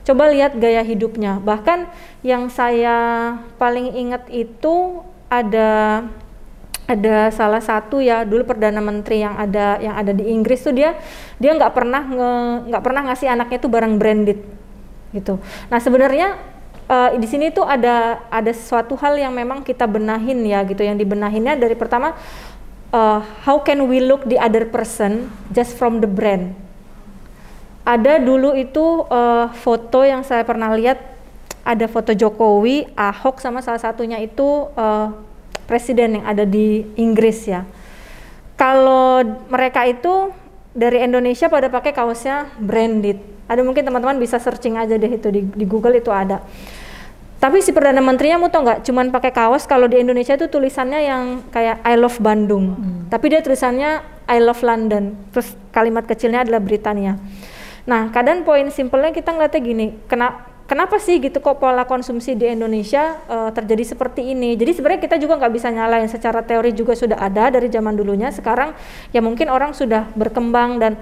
coba 0.08 0.32
lihat 0.32 0.56
gaya 0.56 0.80
hidupnya. 0.80 1.36
Bahkan 1.36 1.92
yang 2.24 2.48
saya 2.48 3.36
paling 3.60 3.92
ingat 3.92 4.24
itu 4.32 5.04
ada 5.28 6.02
ada 6.88 7.28
salah 7.28 7.60
satu 7.60 8.00
ya 8.00 8.24
dulu 8.24 8.48
perdana 8.48 8.80
menteri 8.80 9.20
yang 9.20 9.36
ada 9.36 9.76
yang 9.76 9.92
ada 9.92 10.16
di 10.16 10.24
Inggris 10.32 10.64
tuh 10.64 10.72
dia 10.72 10.96
dia 11.36 11.52
nggak 11.52 11.76
pernah 11.76 12.00
nggak 12.64 12.80
pernah 12.80 13.12
ngasih 13.12 13.28
anaknya 13.28 13.58
tuh 13.60 13.68
barang 13.68 13.94
branded 14.00 14.40
gitu. 15.12 15.36
Nah 15.68 15.78
sebenarnya 15.84 16.40
uh, 16.88 17.12
di 17.12 17.28
sini 17.28 17.52
tuh 17.52 17.68
ada 17.68 18.24
ada 18.32 18.52
suatu 18.56 18.96
hal 18.96 19.20
yang 19.20 19.36
memang 19.36 19.60
kita 19.60 19.84
benahin 19.84 20.40
ya 20.48 20.64
gitu 20.64 20.80
yang 20.80 20.96
dibenahinnya 20.96 21.60
dari 21.60 21.76
pertama 21.76 22.16
uh, 22.96 23.20
how 23.44 23.60
can 23.60 23.84
we 23.84 24.00
look 24.00 24.24
the 24.24 24.40
other 24.40 24.64
person 24.64 25.28
just 25.52 25.76
from 25.76 26.00
the 26.00 26.08
brand 26.08 26.56
ada 27.88 28.20
dulu 28.20 28.52
itu 28.52 29.08
uh, 29.08 29.48
foto 29.56 30.04
yang 30.04 30.20
saya 30.20 30.44
pernah 30.44 30.68
lihat 30.76 31.00
ada 31.64 31.88
foto 31.88 32.12
Jokowi, 32.12 32.92
Ahok 32.92 33.40
sama 33.40 33.64
salah 33.64 33.80
satunya 33.80 34.20
itu 34.20 34.68
uh, 34.76 35.08
presiden 35.64 36.20
yang 36.20 36.24
ada 36.28 36.44
di 36.44 36.84
Inggris 37.00 37.48
ya. 37.48 37.64
Kalau 38.60 39.24
mereka 39.48 39.88
itu 39.88 40.32
dari 40.76 41.00
Indonesia 41.00 41.48
pada 41.48 41.72
pakai 41.72 41.96
kaosnya 41.96 42.52
branded. 42.60 43.20
Ada 43.48 43.64
mungkin 43.64 43.80
teman-teman 43.80 44.20
bisa 44.20 44.36
searching 44.36 44.76
aja 44.76 45.00
deh 45.00 45.08
itu 45.08 45.28
di, 45.32 45.40
di 45.48 45.64
Google 45.64 45.96
itu 45.96 46.12
ada. 46.12 46.44
Tapi 47.38 47.64
si 47.64 47.72
perdana 47.72 48.02
menterinya 48.04 48.36
mau 48.36 48.50
tau 48.52 48.66
nggak, 48.66 48.84
cuman 48.84 49.08
pakai 49.14 49.32
kaos. 49.32 49.64
Kalau 49.64 49.88
di 49.88 49.96
Indonesia 49.96 50.36
itu 50.36 50.50
tulisannya 50.50 51.00
yang 51.06 51.24
kayak 51.48 51.80
I 51.86 51.94
love 51.96 52.18
Bandung, 52.18 52.76
hmm. 52.76 53.00
tapi 53.08 53.30
dia 53.32 53.40
tulisannya 53.40 54.02
I 54.28 54.38
love 54.42 54.60
London. 54.60 55.16
Terus 55.32 55.54
kalimat 55.70 56.04
kecilnya 56.04 56.42
adalah 56.44 56.60
Britania. 56.60 57.16
Nah, 57.88 58.12
kadang 58.12 58.44
poin 58.44 58.68
simpelnya 58.68 59.16
kita 59.16 59.32
ngeliatnya 59.32 59.60
gini, 59.64 59.86
kena, 60.04 60.44
kenapa 60.68 61.00
sih 61.00 61.16
gitu 61.24 61.40
kok 61.40 61.56
pola 61.56 61.88
konsumsi 61.88 62.36
di 62.36 62.44
Indonesia 62.52 63.16
uh, 63.24 63.48
terjadi 63.48 63.96
seperti 63.96 64.36
ini? 64.36 64.52
Jadi 64.60 64.76
sebenarnya 64.76 65.00
kita 65.00 65.16
juga 65.16 65.40
nggak 65.40 65.52
bisa 65.56 65.72
nyalain 65.72 66.04
secara 66.04 66.44
teori 66.44 66.76
juga 66.76 66.92
sudah 66.92 67.16
ada 67.16 67.48
dari 67.48 67.72
zaman 67.72 67.96
dulunya. 67.96 68.28
Sekarang 68.28 68.76
ya 69.08 69.24
mungkin 69.24 69.48
orang 69.48 69.72
sudah 69.72 70.04
berkembang 70.12 70.76
dan 70.76 71.00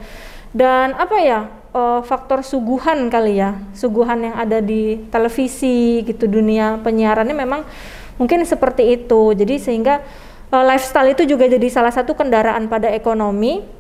dan 0.55 0.95
apa 0.95 1.19
ya 1.19 1.51
uh, 1.75 2.07
faktor 2.07 2.47
suguhan 2.47 3.11
kali 3.11 3.43
ya, 3.43 3.59
suguhan 3.75 4.31
yang 4.31 4.39
ada 4.39 4.63
di 4.63 5.03
televisi 5.11 6.07
gitu 6.07 6.31
dunia 6.31 6.79
penyiarannya 6.87 7.35
memang 7.35 7.67
mungkin 8.15 8.47
seperti 8.47 8.95
itu. 8.95 9.35
Jadi 9.35 9.59
sehingga 9.59 10.07
uh, 10.55 10.63
lifestyle 10.63 11.11
itu 11.11 11.27
juga 11.27 11.51
jadi 11.51 11.67
salah 11.67 11.91
satu 11.91 12.15
kendaraan 12.15 12.71
pada 12.71 12.95
ekonomi 12.95 13.75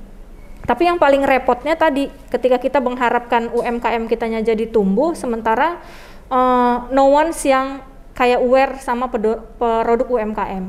tapi 0.66 0.90
yang 0.90 0.98
paling 0.98 1.22
repotnya 1.22 1.78
tadi 1.78 2.10
ketika 2.28 2.58
kita 2.58 2.82
mengharapkan 2.82 3.48
UMKM 3.54 4.10
kitanya 4.10 4.42
jadi 4.42 4.66
tumbuh 4.66 5.14
sementara 5.14 5.78
uh, 6.26 6.90
no 6.90 7.06
one 7.14 7.30
yang 7.46 7.80
kayak 8.18 8.42
aware 8.42 8.74
sama 8.82 9.06
produk 9.06 10.08
UMKM 10.10 10.64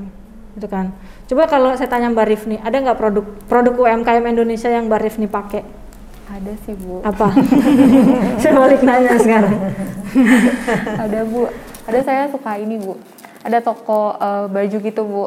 gitu 0.58 0.68
kan. 0.70 0.94
Coba 1.30 1.46
kalau 1.46 1.74
saya 1.77 1.86
tanya 1.86 2.10
Mbak 2.10 2.27
Rifni, 2.30 2.58
ada 2.58 2.77
nggak 2.82 2.98
produk 2.98 3.25
produk 3.46 3.74
UMKM 3.77 4.25
Indonesia 4.25 4.70
yang 4.74 4.89
Mbak 4.89 5.01
Rifni 5.06 5.30
pakai? 5.30 5.62
Ada 6.27 6.54
sih 6.66 6.75
Bu. 6.75 7.00
Apa? 7.06 7.32
saya 8.42 8.54
balik 8.58 8.82
nanya 8.84 9.16
sekarang. 9.22 9.54
ada 11.08 11.20
Bu. 11.24 11.48
Ada 11.88 12.00
saya 12.04 12.24
suka 12.27 12.60
ini 12.60 12.82
Bu. 12.82 13.00
Ada 13.46 13.63
toko 13.63 14.18
uh, 14.18 14.50
baju 14.51 14.77
gitu 14.82 15.01
Bu. 15.08 15.24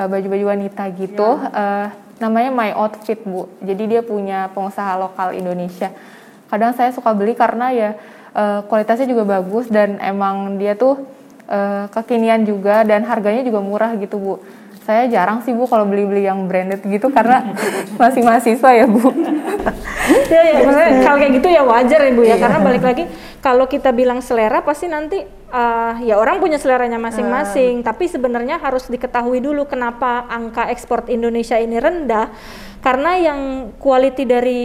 Uh, 0.00 0.08
baju-baju 0.08 0.44
wanita 0.56 0.88
gitu. 0.96 1.28
Ya. 1.28 1.50
Uh, 1.52 1.86
namanya 2.20 2.52
My 2.52 2.70
Outfit 2.76 3.24
Bu. 3.24 3.48
Jadi 3.64 3.96
dia 3.96 4.00
punya 4.04 4.52
pengusaha 4.52 5.00
lokal 5.00 5.32
Indonesia. 5.34 5.90
Kadang 6.52 6.76
saya 6.76 6.92
suka 6.92 7.16
beli 7.16 7.32
karena 7.32 7.72
ya 7.72 7.90
uh, 8.36 8.60
kualitasnya 8.68 9.08
juga 9.08 9.24
bagus 9.24 9.72
dan 9.72 9.96
emang 9.98 10.60
dia 10.60 10.76
tuh 10.76 11.00
uh, 11.48 11.88
kekinian 11.90 12.44
juga 12.44 12.84
dan 12.84 13.08
harganya 13.08 13.40
juga 13.42 13.64
murah 13.64 13.96
gitu 13.96 14.20
Bu. 14.20 14.34
Saya 14.84 15.08
jarang 15.08 15.40
sih 15.40 15.56
Bu 15.56 15.64
kalau 15.64 15.88
beli-beli 15.88 16.28
yang 16.28 16.44
branded 16.44 16.84
gitu 16.84 17.08
karena 17.08 17.56
masih 18.00 18.20
mahasiswa 18.20 18.70
ya 18.76 18.84
Bu. 18.84 19.08
ya 20.30 20.40
ya 20.44 20.54
maksudnya 20.60 20.92
kalau 21.06 21.18
kayak 21.18 21.32
gitu 21.40 21.48
ya 21.48 21.62
wajar 21.64 22.00
ya 22.04 22.12
Bu 22.12 22.22
ya 22.26 22.34
iya. 22.34 22.36
karena 22.36 22.58
balik 22.60 22.84
lagi 22.84 23.04
kalau 23.40 23.64
kita 23.64 23.94
bilang 23.94 24.20
selera 24.20 24.60
pasti 24.60 24.90
nanti 24.90 25.39
uh, 25.50 25.98
ya 26.00 26.16
orang 26.16 26.38
punya 26.38 26.56
seleranya 26.56 26.96
masing-masing. 26.96 27.82
Uh. 27.82 27.86
Tapi 27.86 28.06
sebenarnya 28.06 28.62
harus 28.62 28.86
diketahui 28.88 29.42
dulu 29.42 29.66
kenapa 29.66 30.26
angka 30.30 30.70
ekspor 30.70 31.06
Indonesia 31.10 31.58
ini 31.58 31.76
rendah. 31.76 32.32
Karena 32.80 33.20
yang 33.20 33.40
quality 33.76 34.24
dari 34.24 34.62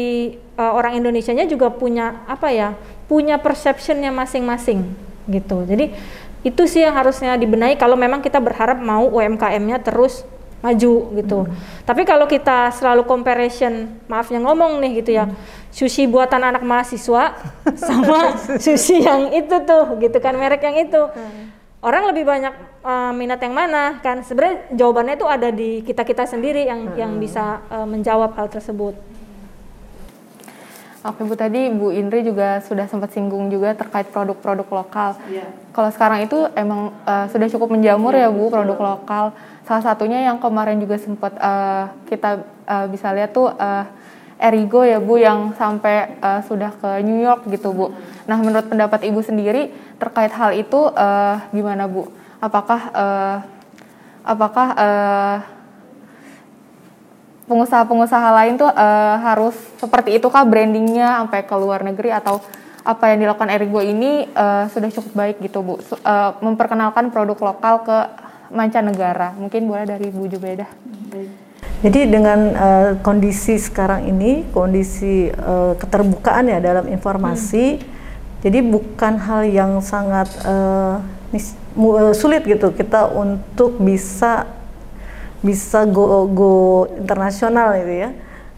uh, 0.55 0.71
orang 0.71 0.95
Indonesianya 0.95 1.49
juga 1.49 1.73
punya 1.73 2.23
apa 2.29 2.53
ya? 2.53 2.77
Punya 3.05 3.37
perceptionnya 3.41 4.09
masing-masing 4.15 4.87
gitu. 5.27 5.65
Jadi 5.67 5.91
itu 6.45 6.63
sih 6.69 6.85
yang 6.85 6.93
harusnya 6.93 7.33
dibenahi 7.41 7.73
kalau 7.73 7.97
memang 7.97 8.21
kita 8.21 8.37
berharap 8.37 8.77
mau 8.77 9.09
UMKM-nya 9.09 9.81
terus 9.81 10.21
maju 10.65 10.93
gitu. 11.13 11.39
Hmm. 11.45 11.53
Tapi 11.85 12.01
kalau 12.09 12.25
kita 12.25 12.73
selalu 12.73 13.05
comparison, 13.05 14.01
maafnya 14.09 14.41
ngomong 14.41 14.81
nih 14.81 15.05
gitu 15.05 15.11
ya, 15.13 15.29
hmm. 15.29 15.69
sushi 15.69 16.09
buatan 16.09 16.41
anak 16.41 16.65
mahasiswa 16.65 17.37
sama 17.85 18.33
sushi 18.57 19.05
yang 19.05 19.29
itu 19.29 19.55
tuh 19.61 20.01
gitu 20.01 20.17
kan 20.17 20.33
merek 20.33 20.65
yang 20.65 20.81
itu. 20.81 21.01
Hmm. 21.05 21.53
Orang 21.85 22.09
lebih 22.09 22.25
banyak 22.25 22.81
uh, 22.81 23.13
minat 23.13 23.37
yang 23.45 23.53
mana 23.53 24.01
kan? 24.01 24.25
Sebenarnya 24.25 24.73
jawabannya 24.73 25.21
itu 25.21 25.27
ada 25.29 25.53
di 25.53 25.85
kita-kita 25.85 26.25
sendiri 26.25 26.65
yang 26.65 26.81
hmm. 26.89 26.97
yang 26.97 27.11
bisa 27.21 27.61
uh, 27.69 27.85
menjawab 27.85 28.33
hal 28.33 28.49
tersebut. 28.49 28.97
Oke 31.05 31.21
Bu 31.21 31.37
tadi 31.37 31.69
Bu 31.69 31.93
Indri 31.93 32.25
juga 32.25 32.65
sudah 32.65 32.89
sempat 32.89 33.13
singgung 33.13 33.53
juga 33.53 33.77
terkait 33.77 34.09
produk-produk 34.09 34.65
lokal. 34.65 35.13
Yeah. 35.29 35.45
Kalau 35.69 35.93
sekarang 35.93 36.25
itu 36.25 36.49
emang 36.57 36.97
uh, 37.05 37.29
sudah 37.29 37.45
cukup 37.45 37.77
menjamur 37.77 38.17
yeah, 38.17 38.25
ya 38.25 38.33
Bu 38.33 38.49
produk 38.49 38.73
lokal 38.73 39.37
salah 39.69 39.85
satunya 39.85 40.25
yang 40.25 40.41
kemarin 40.41 40.81
juga 40.81 40.97
sempat 40.97 41.37
uh, 41.37 41.93
kita 42.09 42.41
uh, 42.65 42.85
bisa 42.89 43.13
lihat 43.13 43.37
tuh 43.37 43.53
uh, 43.53 43.85
Erigo 44.41 44.81
ya 44.81 44.97
Bu 44.97 45.21
yang 45.21 45.53
sampai 45.53 46.17
uh, 46.25 46.41
sudah 46.41 46.73
ke 46.73 47.05
New 47.05 47.21
York 47.21 47.45
gitu 47.53 47.69
Bu. 47.69 47.93
Nah 48.25 48.41
menurut 48.41 48.65
pendapat 48.65 49.05
Ibu 49.05 49.21
sendiri 49.21 49.69
terkait 50.01 50.33
hal 50.33 50.57
itu 50.57 50.89
uh, 50.89 51.37
gimana 51.53 51.85
Bu? 51.85 52.09
Apakah 52.41 52.81
uh, 52.97 53.37
apakah 54.25 54.67
uh, 54.73 55.37
pengusaha-pengusaha 57.45 58.29
lain 58.41 58.57
tuh 58.57 58.69
uh, 58.69 59.15
harus 59.21 59.53
seperti 59.77 60.17
itu 60.17 60.27
kah 60.33 60.45
brandingnya 60.45 61.21
sampai 61.21 61.45
ke 61.45 61.55
luar 61.55 61.85
negeri 61.85 62.09
atau 62.09 62.41
apa 62.85 63.13
yang 63.13 63.25
dilakukan 63.25 63.49
Erigo 63.49 63.81
ini 63.81 64.29
uh, 64.33 64.69
sudah 64.69 64.89
cukup 64.93 65.11
baik 65.17 65.37
gitu 65.41 65.65
Bu 65.65 65.77
uh, 65.77 66.37
memperkenalkan 66.41 67.09
produk 67.09 67.53
lokal 67.53 67.81
ke 67.81 67.97
mancanegara 68.53 69.33
mungkin 69.37 69.65
boleh 69.65 69.89
dari 69.89 70.13
Bu 70.13 70.29
Jubeda. 70.29 70.69
Jadi 71.81 72.09
dengan 72.09 72.39
uh, 72.53 72.89
kondisi 73.01 73.57
sekarang 73.57 74.09
ini 74.09 74.45
kondisi 74.53 75.29
uh, 75.33 75.73
keterbukaan 75.77 76.49
ya 76.49 76.61
dalam 76.61 76.89
informasi 76.89 77.77
hmm. 77.77 77.85
jadi 78.41 78.59
bukan 78.61 79.13
hal 79.21 79.41
yang 79.49 79.81
sangat 79.81 80.29
uh, 80.45 81.01
sulit 82.15 82.47
gitu 82.47 82.71
kita 82.71 83.11
untuk 83.11 83.75
bisa 83.81 84.54
bisa 85.45 85.85
go 85.85 86.25
go 86.33 86.53
internasional 86.97 87.77
gitu 87.77 87.93
ya. 87.93 88.09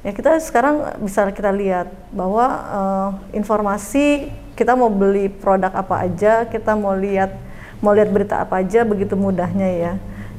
Ya 0.07 0.11
kita 0.15 0.39
sekarang 0.39 1.03
bisa 1.03 1.27
kita 1.35 1.51
lihat 1.51 1.91
bahwa 2.15 2.45
uh, 2.47 3.09
informasi 3.35 4.31
kita 4.55 4.71
mau 4.79 4.87
beli 4.87 5.27
produk 5.27 5.75
apa 5.75 6.07
aja 6.07 6.47
kita 6.47 6.79
mau 6.79 6.95
lihat 6.95 7.35
mau 7.83 7.91
lihat 7.91 8.09
berita 8.09 8.39
apa 8.39 8.63
aja 8.63 8.87
begitu 8.87 9.19
mudahnya 9.19 9.67
ya. 9.67 9.93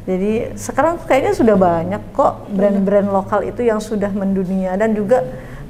Jadi 0.08 0.56
sekarang 0.56 0.96
kayaknya 1.04 1.36
sudah 1.36 1.56
banyak 1.60 2.00
kok 2.16 2.48
brand-brand 2.48 3.12
lokal 3.12 3.44
itu 3.44 3.60
yang 3.60 3.76
sudah 3.76 4.08
mendunia 4.08 4.72
dan 4.80 4.96
juga 4.96 5.20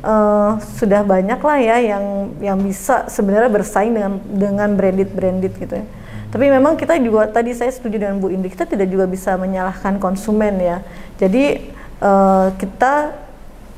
uh, 0.07 0.63
sudah 0.79 1.03
banyak 1.03 1.43
lah 1.43 1.59
ya 1.59 1.77
yang 1.83 2.05
yang 2.39 2.59
bisa 2.63 3.11
sebenarnya 3.11 3.51
bersaing 3.51 3.91
dengan 3.99 4.13
dengan 4.31 4.69
branded 4.79 5.11
branded 5.11 5.53
gitu 5.59 5.83
ya 5.83 5.87
tapi 6.29 6.53
memang 6.53 6.77
kita 6.77 7.01
juga 7.01 7.25
tadi 7.25 7.57
saya 7.57 7.73
setuju 7.73 7.97
dengan 8.05 8.21
Bu 8.21 8.29
Indi, 8.29 8.53
kita 8.53 8.69
tidak 8.69 8.93
juga 8.93 9.09
bisa 9.09 9.33
menyalahkan 9.41 9.97
konsumen 9.97 10.61
ya. 10.61 10.85
Jadi 11.17 11.73
uh, 12.05 12.53
kita 12.61 13.17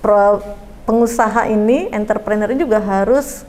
pro, 0.02 0.42
pengusaha 0.82 1.46
ini, 1.46 1.86
entrepreneur 1.94 2.50
ini 2.50 2.66
juga 2.66 2.82
harus 2.82 3.46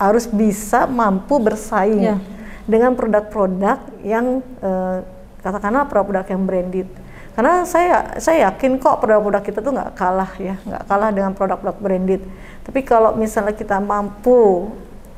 harus 0.00 0.24
bisa 0.28 0.88
mampu 0.88 1.36
bersaing 1.40 2.04
ya. 2.04 2.16
dengan 2.64 2.96
produk-produk 2.96 3.84
yang 4.00 4.40
uh, 4.64 5.04
katakanlah 5.44 5.84
produk-produk 5.84 6.26
yang 6.32 6.42
branded. 6.48 6.88
Karena 7.36 7.68
saya 7.68 8.16
saya 8.16 8.48
yakin 8.48 8.80
kok 8.80 8.96
produk-produk 8.96 9.44
kita 9.44 9.60
tuh 9.60 9.76
nggak 9.76 9.92
kalah 9.92 10.32
ya, 10.40 10.56
nggak 10.64 10.82
kalah 10.88 11.12
dengan 11.12 11.36
produk-produk 11.36 11.76
branded. 11.76 12.24
Tapi 12.64 12.80
kalau 12.80 13.12
misalnya 13.12 13.52
kita 13.52 13.76
mampu 13.76 14.72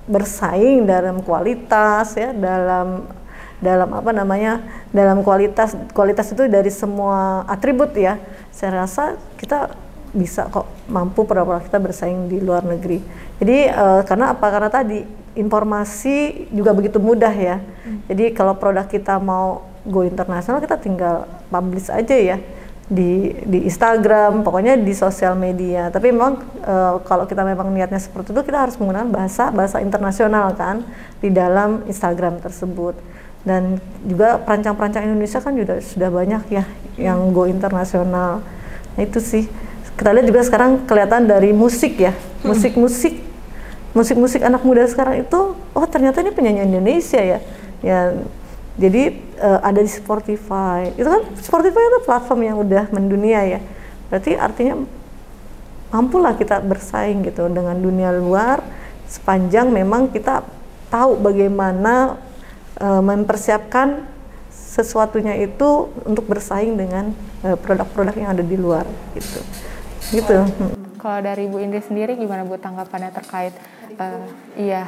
bersaing 0.08 0.88
dalam 0.88 1.20
kualitas 1.20 2.16
ya 2.16 2.32
dalam 2.32 3.04
dalam 3.58 3.90
apa 3.90 4.10
namanya 4.14 4.62
dalam 4.94 5.20
kualitas 5.20 5.74
kualitas 5.92 6.32
itu 6.32 6.48
dari 6.48 6.72
semua 6.72 7.44
atribut 7.46 7.92
ya. 7.94 8.16
Saya 8.50 8.82
rasa 8.86 9.20
kita 9.38 9.70
bisa 10.16 10.48
kok 10.48 10.64
mampu 10.88 11.28
produk-produk 11.28 11.68
kita 11.68 11.78
bersaing 11.78 12.32
di 12.32 12.40
luar 12.40 12.64
negeri. 12.64 12.98
Jadi 13.38 13.68
uh, 13.68 14.02
karena 14.08 14.32
apa? 14.32 14.46
Karena 14.48 14.70
tadi 14.72 15.04
informasi 15.38 16.48
juga 16.50 16.74
begitu 16.74 16.98
mudah 16.98 17.30
ya. 17.30 17.62
Hmm. 17.62 18.02
jadi 18.10 18.34
kalau 18.34 18.58
produk 18.58 18.90
kita 18.90 19.22
mau 19.22 19.62
go 19.86 20.02
internasional 20.02 20.58
kita 20.58 20.76
tinggal 20.76 21.30
publish 21.48 21.88
aja 21.88 22.12
ya 22.18 22.36
di 22.88 23.36
di 23.44 23.68
Instagram, 23.68 24.40
pokoknya 24.40 24.80
di 24.80 24.96
sosial 24.96 25.36
media. 25.36 25.92
Tapi 25.92 26.08
memang 26.08 26.40
e, 26.64 26.74
kalau 27.04 27.28
kita 27.28 27.44
memang 27.44 27.68
niatnya 27.68 28.00
seperti 28.00 28.32
itu, 28.32 28.40
kita 28.40 28.64
harus 28.64 28.80
menggunakan 28.80 29.12
bahasa 29.12 29.52
bahasa 29.52 29.84
internasional 29.84 30.56
kan 30.56 30.82
di 31.20 31.28
dalam 31.28 31.84
Instagram 31.84 32.40
tersebut. 32.40 32.96
Dan 33.44 33.78
juga 34.02 34.40
perancang-perancang 34.40 35.04
Indonesia 35.04 35.38
kan 35.38 35.54
juga 35.54 35.78
sudah 35.84 36.08
banyak 36.08 36.42
ya 36.48 36.64
yang 36.96 37.30
go 37.30 37.44
internasional. 37.44 38.40
Nah, 38.96 39.00
itu 39.04 39.20
sih 39.20 39.44
kita 39.94 40.10
lihat 40.16 40.26
juga 40.26 40.40
sekarang 40.42 40.88
kelihatan 40.88 41.28
dari 41.28 41.52
musik 41.52 42.00
ya, 42.00 42.16
musik-musik, 42.40 43.20
musik-musik 43.92 44.40
anak 44.40 44.64
muda 44.64 44.88
sekarang 44.88 45.26
itu, 45.26 45.54
oh 45.54 45.86
ternyata 45.90 46.24
ini 46.24 46.32
penyanyi 46.32 46.64
Indonesia 46.64 47.20
ya. 47.20 47.38
Ya 47.78 48.16
jadi 48.78 49.10
uh, 49.43 49.60
ada 49.60 49.82
di 49.82 49.91
Spotify. 49.91 50.95
Itu 50.95 51.10
kan 51.10 51.23
Spotify 51.43 51.82
itu 51.82 51.99
platform 52.06 52.41
yang 52.47 52.56
udah 52.62 52.86
mendunia 52.95 53.58
ya. 53.58 53.60
Berarti 54.08 54.38
artinya 54.38 54.86
mampulah 55.91 56.38
kita 56.38 56.62
bersaing 56.62 57.26
gitu 57.26 57.50
dengan 57.50 57.75
dunia 57.76 58.14
luar 58.14 58.62
sepanjang 59.08 59.73
memang 59.73 60.12
kita 60.12 60.45
tahu 60.93 61.17
bagaimana 61.19 62.21
uh, 62.78 63.02
mempersiapkan 63.02 64.04
sesuatunya 64.52 65.34
itu 65.43 65.91
untuk 66.06 66.30
bersaing 66.30 66.78
dengan 66.78 67.10
eh, 67.43 67.58
produk-produk 67.58 68.14
uh, 68.14 68.21
yang 68.21 68.30
ada 68.30 68.45
di 68.47 68.54
luar 68.54 68.86
gitu. 69.17 69.41
Gitu. 70.14 70.38
Kalau 71.02 71.19
dari 71.19 71.50
Bu 71.50 71.58
Indri 71.58 71.82
sendiri 71.82 72.14
gimana 72.14 72.47
Bu 72.47 72.54
tanggapannya 72.62 73.10
terkait 73.10 73.58
uh, 73.99 74.23
iya 74.54 74.86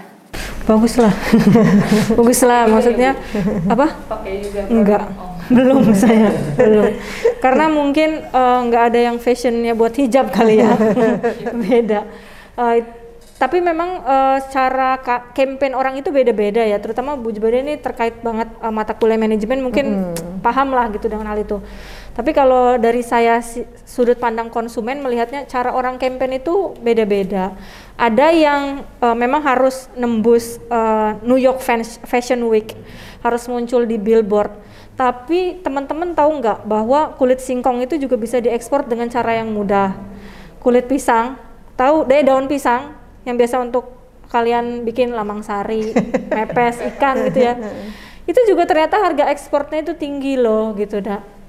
bagus 0.69 0.95
lah 1.01 1.15
bagus 2.19 2.41
lah 2.45 2.69
maksudnya 2.69 3.17
apa 3.69 3.87
enggak. 4.71 5.05
Oh. 5.17 5.31
belum 5.51 5.83
saya. 6.03 6.31
Belum. 6.55 6.95
Karena 7.43 7.67
mungkin 7.67 8.23
uh, 8.31 8.59
enggak 8.63 8.95
ada 8.95 8.99
yang 9.11 9.17
fashionnya 9.19 9.75
buat 9.75 9.93
hijab 9.99 10.31
kali 10.31 10.63
ya. 10.63 10.73
Beda. 11.67 12.07
Uh, 12.55 12.87
tapi 13.41 13.57
memang 13.65 14.05
uh, 14.05 14.39
cara 14.53 15.01
campaign 15.33 15.73
orang 15.73 15.99
itu 15.99 16.13
beda-beda 16.13 16.63
ya. 16.63 16.79
Terutama 16.79 17.17
Bu 17.17 17.33
Jubada 17.33 17.59
ini 17.59 17.81
terkait 17.81 18.21
banget 18.23 18.53
uh, 18.63 18.71
mata 18.71 18.95
kuliah 18.95 19.19
manajemen. 19.19 19.59
Mungkin 19.65 19.87
hmm. 20.15 20.45
paham 20.45 20.71
lah 20.71 20.87
gitu 20.95 21.11
dengan 21.11 21.27
hal 21.35 21.43
itu 21.43 21.59
tapi 22.17 22.35
kalau 22.35 22.77
dari 22.77 23.01
saya 23.01 23.39
sudut 23.87 24.19
pandang 24.19 24.51
konsumen 24.51 25.01
melihatnya 25.01 25.47
cara 25.47 25.73
orang 25.73 25.97
campaign 25.97 26.43
itu 26.43 26.75
beda-beda 26.83 27.55
ada 28.01 28.33
yang 28.33 28.81
uh, 29.05 29.13
memang 29.13 29.45
harus 29.45 29.85
nembus 29.93 30.57
uh, 30.73 31.21
New 31.21 31.37
York 31.37 31.61
Fashion 32.09 32.41
Week, 32.49 32.73
harus 33.21 33.45
muncul 33.45 33.85
di 33.85 34.01
billboard. 34.01 34.57
Tapi 34.97 35.61
teman-teman 35.61 36.17
tahu 36.17 36.41
nggak 36.41 36.65
bahwa 36.65 37.13
kulit 37.21 37.45
singkong 37.45 37.85
itu 37.85 38.01
juga 38.01 38.17
bisa 38.17 38.41
diekspor 38.41 38.89
dengan 38.89 39.13
cara 39.13 39.37
yang 39.37 39.53
mudah. 39.53 40.01
Kulit 40.65 40.89
pisang, 40.89 41.37
tahu 41.77 42.09
deh 42.09 42.25
daun 42.25 42.49
pisang 42.49 42.97
yang 43.29 43.37
biasa 43.37 43.61
untuk 43.61 43.93
kalian 44.33 44.81
bikin 44.89 45.13
lamang 45.13 45.45
sari, 45.45 45.93
mepes, 46.41 46.81
ikan 46.97 47.21
gitu 47.29 47.53
ya. 47.53 47.55
Itu 48.33 48.41
juga 48.49 48.65
ternyata 48.65 48.97
harga 48.97 49.29
ekspornya 49.29 49.85
itu 49.85 49.93
tinggi 49.99 50.39
loh 50.39 50.71
gitu 50.79 51.03
dah 51.03 51.40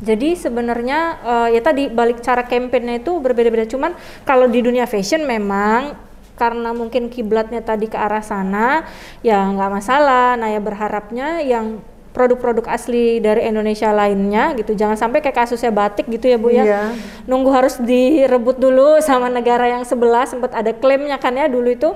jadi 0.00 0.32
sebenarnya 0.32 1.00
uh, 1.20 1.48
ya 1.52 1.60
tadi 1.60 1.92
balik 1.92 2.24
cara 2.24 2.48
kampanyenya 2.48 3.04
itu 3.04 3.12
berbeda-beda. 3.20 3.68
Cuman 3.68 3.92
kalau 4.24 4.48
di 4.48 4.64
dunia 4.64 4.88
fashion 4.88 5.28
memang 5.28 5.92
karena 6.40 6.72
mungkin 6.72 7.12
kiblatnya 7.12 7.60
tadi 7.60 7.84
ke 7.84 8.00
arah 8.00 8.24
sana, 8.24 8.88
ya 9.20 9.44
nggak 9.44 9.70
masalah. 9.70 10.40
Nah 10.40 10.48
ya 10.48 10.60
berharapnya 10.60 11.44
yang 11.44 11.84
produk-produk 12.10 12.66
asli 12.72 13.20
dari 13.20 13.44
Indonesia 13.44 13.92
lainnya 13.92 14.56
gitu. 14.56 14.72
Jangan 14.72 14.96
sampai 14.96 15.20
kayak 15.20 15.46
kasusnya 15.46 15.68
batik 15.68 16.08
gitu 16.08 16.32
ya 16.32 16.40
Bu 16.40 16.48
ya. 16.48 16.64
Iya. 16.64 16.82
Nunggu 17.28 17.52
harus 17.52 17.76
direbut 17.76 18.56
dulu 18.56 19.04
sama 19.04 19.28
negara 19.28 19.68
yang 19.68 19.84
sebelah 19.84 20.24
sempat 20.24 20.56
ada 20.56 20.72
klaimnya 20.72 21.20
kan 21.20 21.36
ya 21.36 21.44
dulu 21.46 21.70
itu 21.70 21.92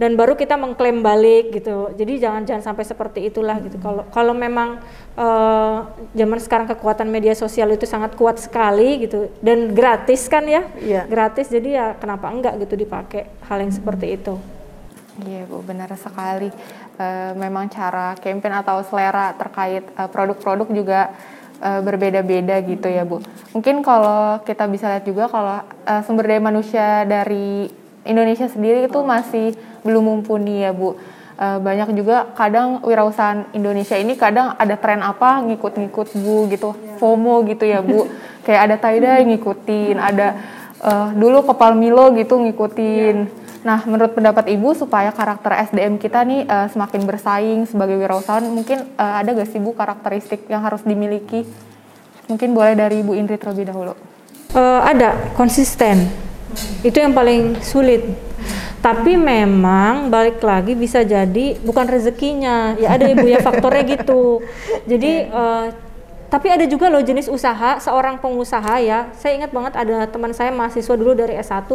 dan 0.00 0.16
baru 0.16 0.32
kita 0.32 0.56
mengklaim 0.56 1.04
balik 1.04 1.60
gitu. 1.60 1.92
Jadi 1.92 2.24
jangan 2.24 2.48
jangan 2.48 2.72
sampai 2.72 2.88
seperti 2.88 3.28
itulah 3.28 3.60
gitu. 3.60 3.76
Kalau 3.76 4.08
kalau 4.08 4.32
memang 4.32 4.80
uh, 5.12 5.92
zaman 6.16 6.40
sekarang 6.40 6.66
kekuatan 6.72 7.12
media 7.12 7.36
sosial 7.36 7.68
itu 7.68 7.84
sangat 7.84 8.16
kuat 8.16 8.40
sekali 8.40 9.04
gitu 9.04 9.28
dan 9.44 9.76
gratis 9.76 10.24
kan 10.32 10.48
ya, 10.48 10.64
yeah. 10.80 11.04
gratis. 11.04 11.52
Jadi 11.52 11.76
ya 11.76 12.00
kenapa 12.00 12.32
enggak 12.32 12.56
gitu 12.64 12.80
dipakai 12.80 13.28
hal 13.44 13.60
yang 13.60 13.68
seperti 13.68 14.16
itu. 14.16 14.40
Iya 15.20 15.44
Bu, 15.44 15.60
benar 15.60 15.92
sekali. 16.00 16.48
Uh, 16.96 17.36
memang 17.36 17.68
cara 17.68 18.16
campaign 18.16 18.56
atau 18.56 18.80
selera 18.88 19.36
terkait 19.36 19.84
uh, 20.00 20.08
produk-produk 20.08 20.68
juga 20.72 21.12
uh, 21.60 21.84
berbeda-beda 21.84 22.56
gitu 22.64 22.88
ya 22.88 23.04
Bu. 23.04 23.20
Mungkin 23.52 23.84
kalau 23.84 24.40
kita 24.48 24.64
bisa 24.64 24.88
lihat 24.96 25.04
juga 25.04 25.28
kalau 25.28 25.60
uh, 25.60 26.00
sumber 26.08 26.24
daya 26.24 26.40
manusia 26.40 27.04
dari 27.04 27.68
Indonesia 28.04 28.48
sendiri 28.48 28.88
itu 28.88 29.00
masih 29.04 29.56
belum 29.84 30.02
mumpuni 30.04 30.64
ya 30.64 30.72
Bu. 30.72 30.96
Uh, 31.40 31.56
banyak 31.56 31.96
juga 31.96 32.28
kadang 32.36 32.84
wirausahaan 32.84 33.48
Indonesia 33.56 33.96
ini 33.96 34.12
kadang 34.12 34.52
ada 34.60 34.76
tren 34.76 35.00
apa 35.00 35.40
ngikut-ngikut 35.40 36.12
Bu 36.20 36.48
gitu, 36.52 36.76
FOMO 37.00 37.48
gitu 37.48 37.64
ya 37.64 37.80
Bu. 37.80 38.08
Kayak 38.44 38.60
ada 38.68 38.76
Taida 38.76 39.10
yang 39.20 39.32
ngikutin, 39.32 39.96
ada 39.96 40.36
uh, 40.84 41.08
dulu 41.16 41.44
Kepal 41.48 41.76
Milo 41.76 42.12
gitu 42.12 42.40
ngikutin. 42.40 43.40
Nah, 43.60 43.84
menurut 43.84 44.16
pendapat 44.16 44.48
Ibu 44.48 44.72
supaya 44.72 45.12
karakter 45.12 45.52
SDM 45.68 46.00
kita 46.00 46.24
nih 46.24 46.48
uh, 46.48 46.72
semakin 46.72 47.04
bersaing 47.04 47.60
sebagai 47.68 48.00
wirausahaan, 48.00 48.44
mungkin 48.48 48.88
uh, 48.96 49.20
ada 49.20 49.36
gak 49.36 49.52
sih 49.52 49.60
Bu 49.60 49.76
karakteristik 49.76 50.48
yang 50.48 50.64
harus 50.64 50.80
dimiliki? 50.80 51.44
Mungkin 52.24 52.56
boleh 52.56 52.72
dari 52.72 53.04
Ibu 53.04 53.12
Indri 53.12 53.36
terlebih 53.36 53.68
dahulu. 53.68 53.92
Uh, 54.56 54.80
ada, 54.80 55.12
konsisten. 55.36 56.29
Itu 56.80 56.96
yang 57.00 57.12
paling 57.12 57.60
sulit. 57.60 58.02
Tapi 58.80 59.12
memang 59.20 60.08
balik 60.08 60.40
lagi 60.40 60.72
bisa 60.72 61.04
jadi 61.04 61.60
bukan 61.60 61.84
rezekinya. 61.84 62.74
Ya 62.80 62.96
ada 62.96 63.04
ibu 63.12 63.28
ya 63.28 63.44
faktornya 63.44 63.84
gitu. 63.84 64.40
Jadi 64.88 65.28
uh, 65.28 65.68
tapi 66.30 66.46
ada 66.46 66.62
juga 66.64 66.86
loh 66.86 67.02
jenis 67.02 67.26
usaha 67.26 67.76
seorang 67.82 68.16
pengusaha 68.16 68.80
ya. 68.80 69.12
Saya 69.18 69.36
ingat 69.36 69.52
banget 69.52 69.76
ada 69.76 70.08
teman 70.08 70.32
saya 70.32 70.48
mahasiswa 70.54 70.94
dulu 70.96 71.12
dari 71.12 71.36
S1 71.36 71.68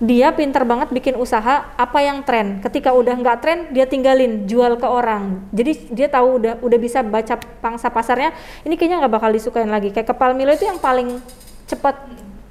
dia 0.00 0.32
pinter 0.32 0.64
banget 0.64 0.88
bikin 0.88 1.14
usaha 1.20 1.68
apa 1.76 1.98
yang 2.00 2.24
tren. 2.24 2.64
Ketika 2.64 2.96
udah 2.96 3.12
nggak 3.20 3.38
tren 3.44 3.58
dia 3.68 3.84
tinggalin 3.84 4.48
jual 4.48 4.80
ke 4.80 4.88
orang. 4.88 5.44
Jadi 5.52 5.92
dia 5.92 6.08
tahu 6.08 6.40
udah 6.40 6.56
udah 6.64 6.78
bisa 6.80 7.04
baca 7.04 7.36
pangsa 7.60 7.92
pasarnya. 7.92 8.32
Ini 8.64 8.74
kayaknya 8.80 9.04
nggak 9.04 9.12
bakal 9.20 9.30
disukain 9.30 9.68
lagi. 9.68 9.92
Kayak 9.92 10.16
kepal 10.16 10.32
Milo 10.32 10.56
itu 10.56 10.64
yang 10.64 10.80
paling 10.80 11.20
cepat 11.68 12.00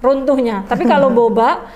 runtuhnya. 0.03 0.65
Tapi 0.67 0.83
kalau 0.87 1.11
boba 1.17 1.69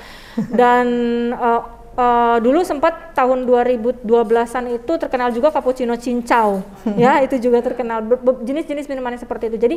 dan 0.49 0.87
uh, 1.35 1.61
uh, 1.93 2.37
dulu 2.41 2.65
sempat 2.65 3.13
tahun 3.13 3.45
2012-an 3.45 4.65
itu 4.73 4.91
terkenal 4.97 5.29
juga 5.29 5.53
cappuccino 5.53 5.93
cincau. 5.97 6.63
Ya 6.99 7.21
itu 7.21 7.37
juga 7.39 7.61
terkenal. 7.61 8.03
Jenis-jenis 8.43 8.89
minuman 8.89 9.15
seperti 9.17 9.53
itu. 9.53 9.57
Jadi 9.61 9.75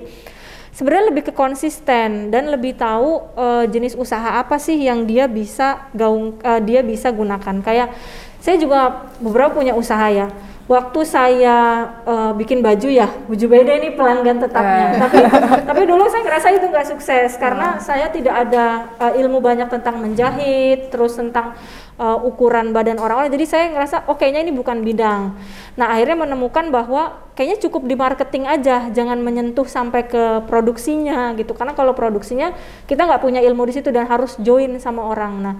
sebenarnya 0.72 1.12
lebih 1.12 1.22
ke 1.28 1.32
konsisten 1.32 2.32
dan 2.32 2.48
lebih 2.48 2.76
tahu 2.76 3.24
uh, 3.36 3.64
jenis 3.68 3.96
usaha 3.96 4.40
apa 4.40 4.56
sih 4.56 4.76
yang 4.76 5.04
dia 5.04 5.28
bisa 5.28 5.88
gaung 5.92 6.38
uh, 6.42 6.60
dia 6.60 6.80
bisa 6.80 7.12
gunakan. 7.12 7.62
Kayak 7.62 7.94
saya 8.40 8.56
juga 8.62 9.10
beberapa 9.18 9.58
punya 9.58 9.74
usaha 9.74 10.06
ya 10.06 10.30
waktu 10.66 11.00
saya 11.06 11.86
uh, 12.02 12.34
bikin 12.34 12.58
baju 12.58 12.90
ya 12.90 13.06
baju 13.06 13.46
beda 13.46 13.72
ini 13.78 13.94
pelanggan 13.94 14.42
tetapnya 14.42 14.98
tapi 14.98 15.16
tapi 15.62 15.82
dulu 15.86 16.10
saya 16.10 16.22
ngerasa 16.26 16.48
itu 16.58 16.66
nggak 16.66 16.86
sukses 16.90 17.38
karena 17.38 17.78
saya 17.78 18.10
tidak 18.10 18.34
ada 18.34 18.90
uh, 18.98 19.14
ilmu 19.14 19.38
banyak 19.38 19.70
tentang 19.70 20.02
menjahit 20.02 20.90
terus 20.90 21.14
tentang 21.14 21.54
uh, 22.00 22.18
ukuran 22.20 22.72
badan 22.72 23.00
orang-orang. 23.00 23.32
Jadi 23.32 23.44
saya 23.48 23.64
ngerasa 23.72 24.08
oh 24.08 24.16
kayaknya 24.16 24.48
ini 24.48 24.52
bukan 24.54 24.84
bidang. 24.84 25.36
Nah, 25.76 25.86
akhirnya 25.92 26.16
menemukan 26.24 26.68
bahwa 26.72 27.16
kayaknya 27.36 27.58
cukup 27.68 27.84
di 27.84 27.96
marketing 27.96 28.44
aja, 28.48 28.88
jangan 28.92 29.20
menyentuh 29.20 29.66
sampai 29.68 30.08
ke 30.08 30.44
produksinya 30.48 31.32
gitu. 31.36 31.52
Karena 31.56 31.72
kalau 31.76 31.92
produksinya 31.96 32.52
kita 32.88 33.04
nggak 33.04 33.20
punya 33.20 33.40
ilmu 33.44 33.68
di 33.68 33.80
situ 33.80 33.88
dan 33.92 34.08
harus 34.08 34.36
join 34.40 34.76
sama 34.80 35.04
orang. 35.04 35.32
Nah, 35.40 35.54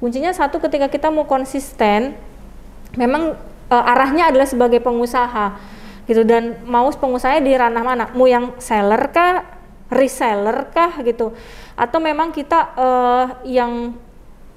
kuncinya 0.00 0.32
satu 0.32 0.58
ketika 0.58 0.88
kita 0.88 1.08
mau 1.12 1.28
konsisten 1.28 2.16
memang 2.96 3.36
uh, 3.72 3.90
arahnya 3.96 4.28
adalah 4.28 4.44
sebagai 4.44 4.84
pengusaha 4.84 5.56
gitu 6.04 6.28
dan 6.28 6.60
mau 6.68 6.92
pengusaha 6.92 7.40
di 7.40 7.56
ranah 7.56 7.80
mana? 7.80 8.04
Mau 8.12 8.28
yang 8.28 8.52
seller 8.60 9.08
kah, 9.08 9.48
reseller 9.88 10.68
kah 10.68 11.00
gitu. 11.00 11.32
Atau 11.72 12.04
memang 12.04 12.36
kita 12.36 12.76
uh, 12.76 13.26
yang 13.48 13.96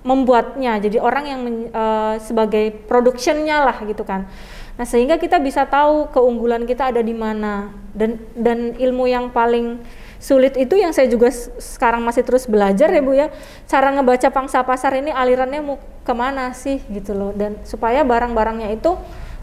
membuatnya 0.05 0.77
jadi 0.77 1.01
orang 1.01 1.25
yang 1.25 1.39
men, 1.41 1.57
uh, 1.73 2.21
sebagai 2.21 2.85
productionnya 2.85 3.65
lah 3.65 3.77
gitu 3.81 4.05
kan 4.05 4.29
nah 4.77 4.85
sehingga 4.85 5.17
kita 5.17 5.41
bisa 5.41 5.65
tahu 5.65 6.13
keunggulan 6.13 6.69
kita 6.69 6.93
ada 6.93 7.01
di 7.01 7.15
mana 7.17 7.73
dan 7.97 8.21
dan 8.37 8.77
ilmu 8.77 9.09
yang 9.09 9.33
paling 9.33 9.81
sulit 10.17 10.55
itu 10.57 10.75
yang 10.79 10.95
saya 10.95 11.11
juga 11.11 11.29
sekarang 11.59 12.01
masih 12.01 12.23
terus 12.25 12.47
belajar 12.49 12.89
ya 12.89 13.01
bu 13.03 13.13
ya 13.13 13.27
cara 13.69 13.93
ngebaca 13.93 14.31
pangsa 14.31 14.63
pasar 14.63 14.97
ini 14.97 15.13
alirannya 15.13 15.61
mau 15.61 15.77
ke 15.79 16.13
mana 16.13 16.53
sih 16.55 16.81
gitu 16.91 17.13
loh 17.13 17.31
dan 17.35 17.59
supaya 17.67 18.01
barang-barangnya 18.05 18.73
itu 18.73 18.95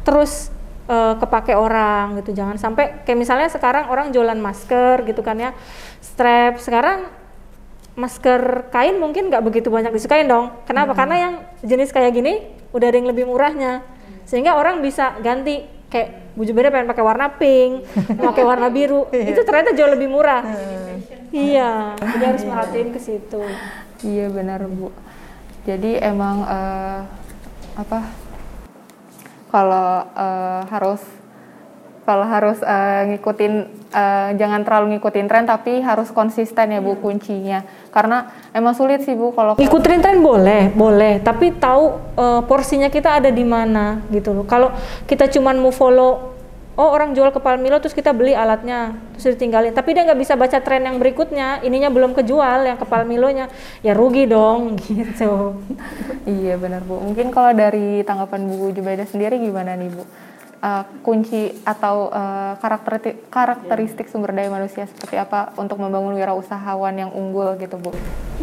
terus 0.03 0.51
uh, 0.91 1.15
kepake 1.19 1.55
orang 1.55 2.19
gitu 2.23 2.35
jangan 2.35 2.57
sampai 2.59 3.05
kayak 3.07 3.19
misalnya 3.19 3.49
sekarang 3.51 3.93
orang 3.93 4.11
jualan 4.11 4.39
masker 4.39 5.07
gitu 5.07 5.21
kan 5.23 5.39
ya 5.39 5.51
strap 6.03 6.59
sekarang 6.59 7.23
masker 7.93 8.73
kain 8.73 8.97
mungkin 8.97 9.29
nggak 9.29 9.45
begitu 9.45 9.69
banyak 9.69 9.93
disukain 9.93 10.25
dong. 10.25 10.53
Kenapa? 10.65 10.97
Hmm. 10.97 10.99
Karena 11.05 11.17
yang 11.17 11.35
jenis 11.61 11.93
kayak 11.93 12.13
gini 12.17 12.41
udah 12.73 12.89
ada 12.89 12.97
yang 12.97 13.09
lebih 13.13 13.29
murahnya, 13.29 13.85
sehingga 14.25 14.57
orang 14.57 14.81
bisa 14.81 15.21
ganti 15.21 15.69
kayak 15.93 16.33
baju 16.33 16.53
beda 16.57 16.69
pengen 16.73 16.89
pakai 16.89 17.05
warna 17.05 17.27
pink, 17.37 17.85
pakai 18.33 18.45
warna 18.49 18.73
biru, 18.73 19.13
itu 19.13 19.41
ternyata 19.45 19.77
jauh 19.77 19.93
lebih 19.93 20.09
murah. 20.09 20.41
Iya, 21.33 21.97
jadi 22.01 22.25
harus 22.33 22.43
merhatiin 22.49 22.89
ke 22.93 23.01
situ. 23.01 23.45
Iya 24.01 24.33
benar 24.33 24.65
bu. 24.65 24.89
Jadi 25.69 26.01
emang 26.01 26.43
uh, 26.49 27.05
apa? 27.77 28.01
Kalau 29.53 29.89
uh, 30.17 30.65
harus 30.73 31.05
kalau 32.03 32.27
harus 32.27 32.59
uh, 32.67 33.07
ngikutin 33.07 33.53
uh, 33.95 34.29
jangan 34.35 34.67
terlalu 34.67 34.99
ngikutin 34.99 35.27
tren 35.31 35.47
tapi 35.47 35.79
harus 35.79 36.11
konsisten 36.11 36.75
ya 36.75 36.83
bu 36.83 36.99
kuncinya. 36.99 37.63
Karena 37.95 38.27
emang 38.51 38.75
sulit 38.75 39.07
sih 39.07 39.15
bu 39.15 39.31
kalau 39.31 39.55
ngikutin 39.55 40.01
tren 40.03 40.19
boleh 40.19 40.75
boleh. 40.75 41.23
Tapi 41.23 41.55
tahu 41.63 41.95
uh, 42.19 42.43
porsinya 42.43 42.91
kita 42.91 43.23
ada 43.23 43.31
di 43.31 43.47
mana 43.47 44.03
gitu 44.11 44.35
loh. 44.35 44.43
Kalau 44.43 44.75
kita 45.07 45.31
cuman 45.31 45.63
mau 45.63 45.71
follow 45.71 46.35
oh 46.73 46.89
orang 46.89 47.13
jual 47.13 47.29
kepala 47.31 47.61
Milo 47.61 47.77
terus 47.79 47.93
kita 47.95 48.11
beli 48.11 48.35
alatnya 48.35 48.99
terus 49.15 49.39
ditinggalin. 49.39 49.71
Tapi 49.71 49.95
dia 49.95 50.03
nggak 50.03 50.19
bisa 50.19 50.35
baca 50.35 50.59
tren 50.59 50.83
yang 50.83 50.99
berikutnya. 50.99 51.63
Ininya 51.63 51.87
belum 51.87 52.19
kejual 52.19 52.67
yang 52.67 52.83
kepala 52.83 53.07
Milonya 53.07 53.47
ya 53.87 53.95
rugi 53.95 54.27
dong 54.27 54.75
gitu. 54.91 55.55
Iya 56.27 56.59
benar 56.59 56.83
bu. 56.83 56.99
Mungkin 56.99 57.31
kalau 57.31 57.55
dari 57.55 58.03
tanggapan 58.03 58.51
Bu 58.51 58.75
Jubaida 58.75 59.07
sendiri 59.07 59.39
gimana 59.39 59.79
nih 59.79 59.87
bu 59.87 60.03
uh, 60.63 60.87
kunci 61.03 61.53
atau 61.67 62.09
uh, 62.09 62.55
karakteristik, 62.63 63.29
karakteristik 63.29 64.07
sumber 64.09 64.33
daya 64.33 64.49
manusia 64.49 64.87
seperti 64.87 65.19
apa 65.19 65.51
untuk 65.59 65.77
membangun 65.83 66.15
wirausahawan 66.15 66.95
yang 66.95 67.11
unggul 67.11 67.59
gitu 67.59 67.77
Bu? 67.77 67.91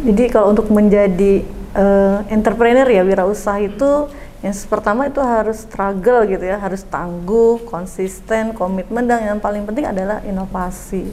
Jadi 0.04 0.28
kalau 0.28 0.52
untuk 0.52 0.68
menjadi 0.68 1.42
uh, 1.74 2.22
entrepreneur 2.28 2.86
ya 2.86 3.02
wirausaha 3.02 3.58
itu 3.64 4.12
yang 4.40 4.56
pertama 4.72 5.04
itu 5.04 5.20
harus 5.20 5.68
struggle 5.68 6.24
gitu 6.24 6.40
ya, 6.48 6.56
harus 6.56 6.80
tangguh, 6.88 7.60
konsisten, 7.68 8.56
komitmen 8.56 9.04
dan 9.04 9.36
yang 9.36 9.40
paling 9.40 9.68
penting 9.68 9.84
adalah 9.84 10.24
inovasi. 10.24 11.04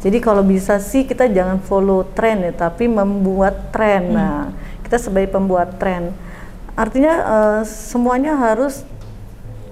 Jadi 0.00 0.18
kalau 0.24 0.40
bisa 0.40 0.80
sih 0.80 1.04
kita 1.04 1.28
jangan 1.28 1.60
follow 1.60 2.00
tren 2.16 2.40
ya, 2.40 2.52
tapi 2.56 2.88
membuat 2.88 3.70
tren. 3.76 4.08
Hmm. 4.08 4.16
Nah, 4.16 4.42
kita 4.88 4.96
sebagai 4.96 5.36
pembuat 5.36 5.76
tren. 5.76 6.16
Artinya 6.72 7.14
uh, 7.20 7.60
semuanya 7.68 8.40
harus 8.40 8.88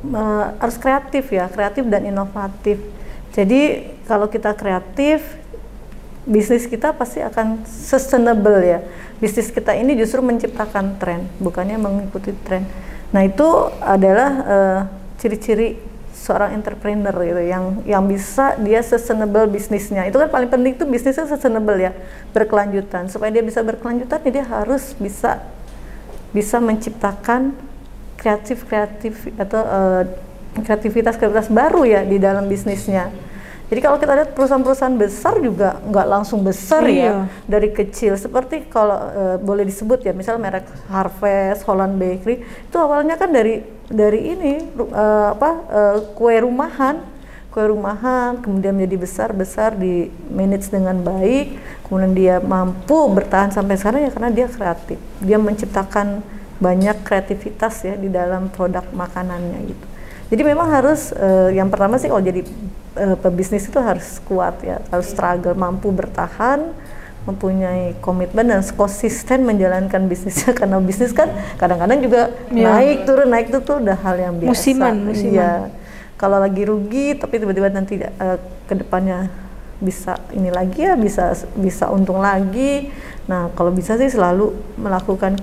uh, 0.08 0.56
harus 0.56 0.76
kreatif 0.80 1.28
ya, 1.32 1.48
kreatif 1.52 1.84
dan 1.88 2.08
inovatif. 2.08 2.80
Jadi 3.30 3.92
kalau 4.08 4.26
kita 4.26 4.56
kreatif, 4.56 5.22
bisnis 6.26 6.66
kita 6.66 6.92
pasti 6.96 7.22
akan 7.22 7.62
sustainable 7.66 8.58
ya. 8.60 8.80
Bisnis 9.20 9.52
kita 9.52 9.76
ini 9.76 9.94
justru 9.94 10.24
menciptakan 10.24 10.96
tren, 10.96 11.28
bukannya 11.38 11.76
mengikuti 11.76 12.32
tren. 12.42 12.64
Nah 13.12 13.22
itu 13.26 13.46
adalah 13.84 14.30
uh, 14.46 14.80
ciri-ciri 15.20 15.90
seorang 16.20 16.52
entrepreneur 16.52 17.16
gitu 17.24 17.42
yang 17.42 17.64
yang 17.88 18.04
bisa 18.04 18.52
dia 18.60 18.84
sustainable 18.84 19.48
bisnisnya 19.48 20.04
itu 20.04 20.20
kan 20.20 20.28
paling 20.28 20.52
penting 20.52 20.76
itu 20.76 20.84
bisnisnya 20.84 21.24
sustainable 21.24 21.80
ya 21.80 21.96
berkelanjutan 22.36 23.08
supaya 23.08 23.32
dia 23.32 23.40
bisa 23.40 23.64
berkelanjutan 23.64 24.20
dia 24.28 24.44
harus 24.44 24.92
bisa 25.00 25.40
bisa 26.36 26.60
menciptakan 26.60 27.56
kreatif 28.20 28.68
kreatif 28.68 29.32
atau 29.40 29.64
uh, 29.64 30.04
kreativitas 30.60 31.16
kreativitas 31.16 31.48
baru 31.48 31.88
ya 31.88 32.04
di 32.04 32.20
dalam 32.20 32.44
bisnisnya. 32.44 33.08
Jadi 33.70 33.86
kalau 33.86 34.02
kita 34.02 34.18
lihat 34.18 34.34
perusahaan-perusahaan 34.34 34.98
besar 34.98 35.38
juga 35.38 35.78
nggak 35.86 36.06
langsung 36.10 36.42
besar 36.42 36.90
ya, 36.90 36.90
iya. 36.90 37.06
ya 37.06 37.12
dari 37.46 37.70
kecil. 37.70 38.18
Seperti 38.18 38.66
kalau 38.66 38.98
uh, 38.98 39.36
boleh 39.38 39.62
disebut 39.62 40.02
ya, 40.02 40.10
misal 40.10 40.42
merek 40.42 40.66
Harvest, 40.90 41.62
Holland 41.70 41.94
Bakery 41.94 42.42
itu 42.42 42.76
awalnya 42.82 43.14
kan 43.14 43.30
dari 43.30 43.62
dari 43.86 44.34
ini 44.34 44.74
uh, 44.74 45.38
apa 45.38 45.50
uh, 45.70 45.96
kue 46.18 46.34
rumahan, 46.42 46.98
kue 47.54 47.62
rumahan, 47.70 48.42
kemudian 48.42 48.74
menjadi 48.74 48.96
besar 48.98 49.28
besar 49.30 49.78
di 49.78 50.10
manage 50.34 50.66
dengan 50.66 50.98
baik, 51.06 51.54
kemudian 51.86 52.10
dia 52.10 52.36
mampu 52.42 53.06
bertahan 53.14 53.54
sampai 53.54 53.78
sekarang 53.78 54.02
ya 54.02 54.10
karena 54.10 54.30
dia 54.34 54.46
kreatif, 54.50 54.98
dia 55.22 55.38
menciptakan 55.38 56.26
banyak 56.60 57.02
kreativitas 57.02 57.82
ya 57.82 57.96
di 57.96 58.12
dalam 58.12 58.52
produk 58.52 58.84
makanannya 58.92 59.72
gitu. 59.72 59.86
Jadi 60.30 60.42
memang 60.46 60.70
harus 60.70 61.10
uh, 61.10 61.50
yang 61.50 61.66
pertama 61.72 61.98
sih 61.98 62.06
kalau 62.06 62.22
jadi 62.22 62.46
uh, 62.94 63.16
pebisnis 63.18 63.66
itu 63.66 63.80
harus 63.82 64.22
kuat 64.28 64.62
ya, 64.62 64.78
harus 64.92 65.10
struggle, 65.10 65.58
mampu 65.58 65.90
bertahan, 65.90 66.70
mempunyai 67.26 67.98
komitmen 67.98 68.46
dan 68.48 68.62
konsisten 68.76 69.42
menjalankan 69.42 70.06
bisnisnya 70.06 70.54
karena 70.60 70.78
bisnis 70.78 71.10
kan 71.10 71.28
kadang-kadang 71.60 71.98
juga 72.00 72.32
ya. 72.52 72.78
naik 72.78 73.04
turun 73.04 73.28
naik 73.28 73.50
itu 73.50 73.58
tuh 73.64 73.82
udah 73.82 73.96
hal 74.00 74.16
yang 74.16 74.34
biasa. 74.38 74.52
Musiman, 74.54 74.94
musiman. 75.10 75.34
Iya. 75.34 75.52
Kalau 76.14 76.36
lagi 76.36 76.62
rugi 76.68 77.16
tapi 77.16 77.40
tiba-tiba 77.40 77.72
nanti 77.72 77.98
uh, 77.98 78.38
ke 78.68 78.74
depannya 78.76 79.32
bisa 79.80 80.20
ini 80.36 80.52
lagi 80.52 80.84
ya 80.84 80.94
bisa 80.94 81.32
bisa 81.56 81.88
untung 81.88 82.20
lagi. 82.20 82.92
Nah, 83.26 83.48
kalau 83.56 83.72
bisa 83.72 83.96
sih 83.96 84.12
selalu 84.12 84.52
melakukan 84.76 85.40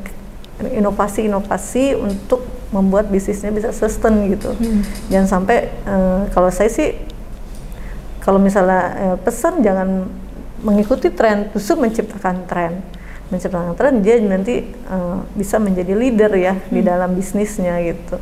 inovasi-inovasi 0.65 1.93
untuk 1.93 2.41
membuat 2.73 3.07
bisnisnya 3.07 3.53
bisa 3.53 3.69
sustain 3.71 4.27
gitu. 4.33 4.51
Hmm. 4.57 4.81
Jangan 5.07 5.27
sampai 5.27 5.57
uh, 5.87 6.27
kalau 6.33 6.49
saya 6.51 6.67
sih 6.67 6.97
kalau 8.19 8.41
misalnya 8.41 9.15
uh, 9.15 9.17
pesan 9.21 9.63
jangan 9.63 10.09
mengikuti 10.65 11.13
tren, 11.13 11.47
justru 11.53 11.77
menciptakan 11.79 12.43
tren. 12.49 12.83
menciptakan 13.27 13.75
tren 13.75 13.99
dia 13.99 14.23
nanti 14.23 14.71
uh, 14.87 15.19
bisa 15.35 15.59
menjadi 15.59 15.91
leader 15.99 16.31
ya 16.31 16.55
hmm. 16.55 16.71
di 16.71 16.79
dalam 16.79 17.11
bisnisnya 17.11 17.75
gitu. 17.83 18.15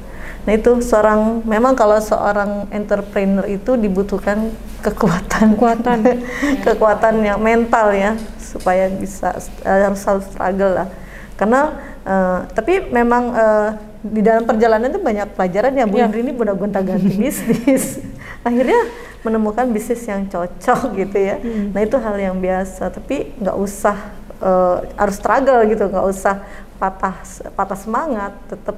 Nah 0.49 0.51
itu 0.57 0.81
seorang 0.81 1.45
memang 1.45 1.77
kalau 1.77 2.01
seorang 2.01 2.65
entrepreneur 2.73 3.45
itu 3.45 3.77
dibutuhkan 3.77 4.49
kekuatan 4.81 5.53
kekuatan 5.57 5.99
kekuatan 6.65 7.21
yang 7.21 7.37
mental 7.37 7.93
ya 7.93 8.17
supaya 8.41 8.89
bisa 8.89 9.37
uh, 9.61 9.93
harus 9.93 10.25
struggle 10.25 10.73
lah. 10.73 10.89
Karena 11.37 11.94
uh, 12.05 12.47
tapi 12.53 12.87
memang 12.93 13.23
uh, 13.33 13.69
di 14.05 14.21
dalam 14.21 14.45
perjalanan 14.45 14.93
itu 14.93 15.01
banyak 15.01 15.33
pelajaran 15.33 15.73
ya 15.73 15.85
Bu 15.89 15.97
yeah. 15.97 16.13
ini 16.13 16.31
udah 16.31 16.55
gonta-ganti 16.55 17.11
bisnis. 17.25 17.99
Akhirnya 18.45 18.77
menemukan 19.25 19.65
bisnis 19.73 20.05
yang 20.05 20.29
cocok 20.29 20.93
gitu 21.01 21.17
ya. 21.17 21.41
Hmm. 21.41 21.73
Nah 21.73 21.81
itu 21.81 21.97
hal 21.97 22.15
yang 22.21 22.37
biasa 22.37 22.93
tapi 22.93 23.33
nggak 23.41 23.57
usah 23.57 23.97
uh, 24.41 24.85
harus 24.95 25.15
struggle 25.17 25.61
gitu 25.67 25.89
nggak 25.89 26.05
usah 26.05 26.43
patah 26.75 27.15
patah 27.55 27.79
semangat 27.79 28.35
tetap 28.51 28.75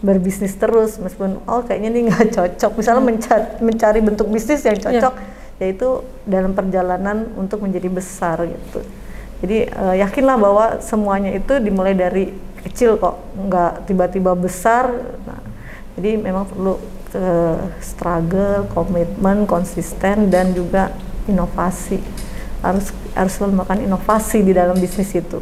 berbisnis 0.00 0.56
terus 0.56 0.96
meskipun 0.96 1.44
oh 1.44 1.60
kayaknya 1.62 1.88
ini 1.92 2.00
nggak 2.08 2.32
cocok 2.36 2.72
misalnya 2.80 3.02
hmm. 3.04 3.10
mencari, 3.12 3.46
mencari 3.60 4.00
bentuk 4.00 4.26
bisnis 4.32 4.64
yang 4.64 4.80
cocok 4.80 5.14
yeah. 5.14 5.60
yaitu 5.60 6.00
dalam 6.24 6.56
perjalanan 6.56 7.28
untuk 7.36 7.60
menjadi 7.60 7.88
besar 7.92 8.40
gitu 8.48 8.80
jadi 9.40 9.72
uh, 9.72 9.94
yakinlah 9.96 10.36
bahwa 10.36 10.66
semuanya 10.84 11.32
itu 11.32 11.56
dimulai 11.60 11.96
dari 11.96 12.32
kecil 12.64 13.00
kok 13.00 13.20
nggak 13.36 13.88
tiba-tiba 13.88 14.32
besar. 14.36 14.90
Nah, 15.24 15.40
jadi 15.96 16.16
memang 16.20 16.48
perlu 16.48 16.76
uh, 17.16 17.58
struggle 17.80 18.68
komitmen 18.72 19.44
konsisten 19.48 20.28
dan 20.28 20.52
juga 20.52 20.92
inovasi. 21.26 22.00
Harus 22.60 22.92
harus 23.16 23.34
melakukan 23.40 23.80
inovasi 23.80 24.44
di 24.44 24.52
dalam 24.52 24.76
bisnis 24.76 25.10
itu. 25.16 25.40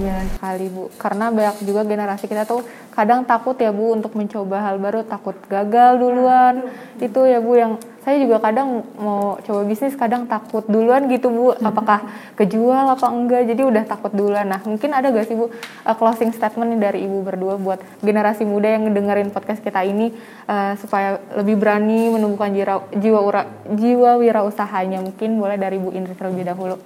Iya 0.00 0.24
sekali 0.32 0.72
Bu, 0.72 0.88
karena 0.96 1.28
banyak 1.28 1.68
juga 1.68 1.84
generasi 1.84 2.24
kita 2.24 2.48
tuh 2.48 2.64
kadang 2.96 3.28
takut 3.28 3.52
ya 3.60 3.74
Bu 3.74 3.92
untuk 3.92 4.16
mencoba 4.16 4.62
hal 4.64 4.80
baru, 4.80 5.04
takut 5.04 5.36
gagal 5.52 6.00
duluan. 6.00 6.64
Itu 6.96 7.28
ya 7.28 7.44
Bu 7.44 7.52
yang 7.58 7.76
saya 8.04 8.20
juga 8.20 8.36
kadang 8.36 8.84
mau 9.00 9.40
coba 9.40 9.64
bisnis 9.64 9.96
kadang 9.96 10.28
takut 10.28 10.60
duluan 10.68 11.08
gitu 11.08 11.32
bu. 11.32 11.56
Apakah 11.56 12.04
kejual 12.36 12.92
apa 12.92 13.08
enggak? 13.08 13.48
Jadi 13.48 13.64
udah 13.64 13.84
takut 13.88 14.12
duluan. 14.12 14.44
Nah 14.44 14.60
mungkin 14.68 14.92
ada 14.92 15.08
gak 15.08 15.24
sih 15.24 15.32
bu 15.32 15.48
uh, 15.48 15.96
closing 15.96 16.28
statement 16.36 16.76
nih 16.76 16.80
dari 16.84 16.98
ibu 17.08 17.24
berdua 17.24 17.56
buat 17.56 17.80
generasi 18.04 18.44
muda 18.44 18.76
yang 18.76 18.92
dengerin 18.92 19.32
podcast 19.32 19.64
kita 19.64 19.80
ini 19.88 20.12
uh, 20.44 20.76
supaya 20.76 21.16
lebih 21.40 21.56
berani 21.56 22.12
menumbuhkan 22.12 22.52
jiwa 22.52 22.92
jiwa, 22.92 23.20
ura, 23.24 23.42
jiwa 23.72 24.20
wirausahanya? 24.20 25.00
Mungkin 25.00 25.40
boleh 25.40 25.56
dari 25.56 25.80
bu 25.80 25.88
Indri 25.96 26.12
terlebih 26.12 26.44
dahulu. 26.44 26.76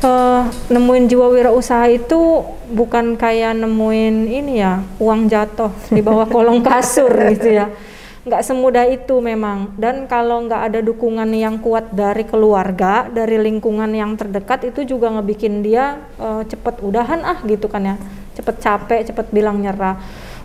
Uh, 0.00 0.48
nemuin 0.72 1.12
jiwa 1.12 1.28
wirausaha 1.28 1.88
itu 1.92 2.44
bukan 2.72 3.20
kayak 3.20 3.52
nemuin 3.52 4.32
ini 4.32 4.64
ya 4.64 4.80
uang 4.96 5.28
jatuh 5.28 5.68
di 5.92 6.00
bawah 6.00 6.24
kolong 6.24 6.64
kasur 6.64 7.12
gitu 7.28 7.52
ya 7.52 7.68
nggak 8.20 8.42
semudah 8.44 8.84
itu 8.88 9.16
memang. 9.18 9.72
Dan 9.80 10.04
kalau 10.04 10.44
nggak 10.44 10.62
ada 10.72 10.80
dukungan 10.84 11.28
yang 11.32 11.56
kuat 11.60 11.92
dari 11.92 12.28
keluarga 12.28 13.08
dari 13.08 13.40
lingkungan 13.40 13.88
yang 13.92 14.16
terdekat 14.16 14.68
itu 14.68 14.84
juga 14.96 15.08
ngebikin 15.14 15.64
dia 15.64 16.00
uh, 16.20 16.44
cepet 16.44 16.84
udahan 16.84 17.20
ah 17.24 17.38
gitu 17.48 17.66
kan 17.66 17.82
ya. 17.82 17.96
Cepet 18.36 18.56
capek 18.60 19.00
cepet 19.08 19.26
bilang 19.32 19.60
nyerah. 19.60 19.96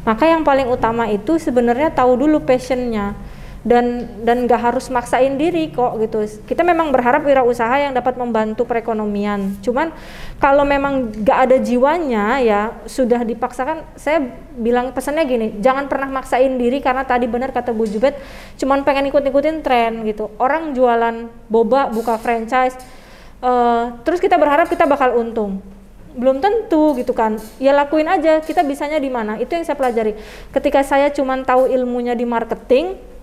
Maka 0.05 0.29
yang 0.29 0.45
paling 0.45 0.69
utama 0.69 1.09
itu 1.09 1.41
sebenarnya 1.41 1.89
tahu 1.89 2.13
dulu 2.13 2.45
passionnya 2.45 3.17
dan 3.65 4.05
dan 4.21 4.45
nggak 4.45 4.61
harus 4.61 4.93
maksain 4.93 5.41
diri 5.41 5.73
kok 5.73 5.97
gitu. 5.97 6.21
Kita 6.45 6.61
memang 6.61 6.93
berharap 6.93 7.25
wirausaha 7.25 7.81
yang 7.81 7.97
dapat 7.97 8.13
membantu 8.13 8.61
perekonomian. 8.69 9.57
Cuman 9.65 9.89
kalau 10.37 10.61
memang 10.61 11.09
nggak 11.09 11.39
ada 11.49 11.57
jiwanya 11.57 12.37
ya 12.45 12.61
sudah 12.85 13.25
dipaksakan 13.25 13.81
saya 13.97 14.21
bilang 14.53 14.93
pesannya 14.93 15.25
gini 15.25 15.47
jangan 15.65 15.89
pernah 15.89 16.07
maksain 16.07 16.61
diri 16.61 16.77
karena 16.77 17.03
tadi 17.03 17.25
benar 17.25 17.51
kata 17.51 17.73
Bu 17.73 17.89
Jubet 17.89 18.15
cuman 18.61 18.85
pengen 18.85 19.09
ikut-ikutin 19.09 19.65
tren 19.65 20.05
gitu. 20.05 20.29
Orang 20.37 20.77
jualan 20.77 21.25
boba 21.49 21.89
buka 21.89 22.21
franchise 22.21 22.77
uh, 23.41 23.97
terus 24.05 24.21
kita 24.21 24.37
berharap 24.37 24.69
kita 24.69 24.85
bakal 24.85 25.17
untung. 25.17 25.57
Belum 26.15 26.37
tentu 26.39 26.95
gitu 26.95 27.11
kan. 27.17 27.41
Ya 27.57 27.73
lakuin 27.73 28.07
aja 28.07 28.39
kita 28.45 28.61
bisanya 28.61 29.01
di 29.01 29.09
mana? 29.09 29.41
Itu 29.41 29.57
yang 29.57 29.65
saya 29.65 29.75
pelajari. 29.75 30.15
Ketika 30.53 30.85
saya 30.85 31.09
cuma 31.09 31.35
tahu 31.41 31.67
ilmunya 31.67 32.13
di 32.15 32.23
marketing 32.23 33.14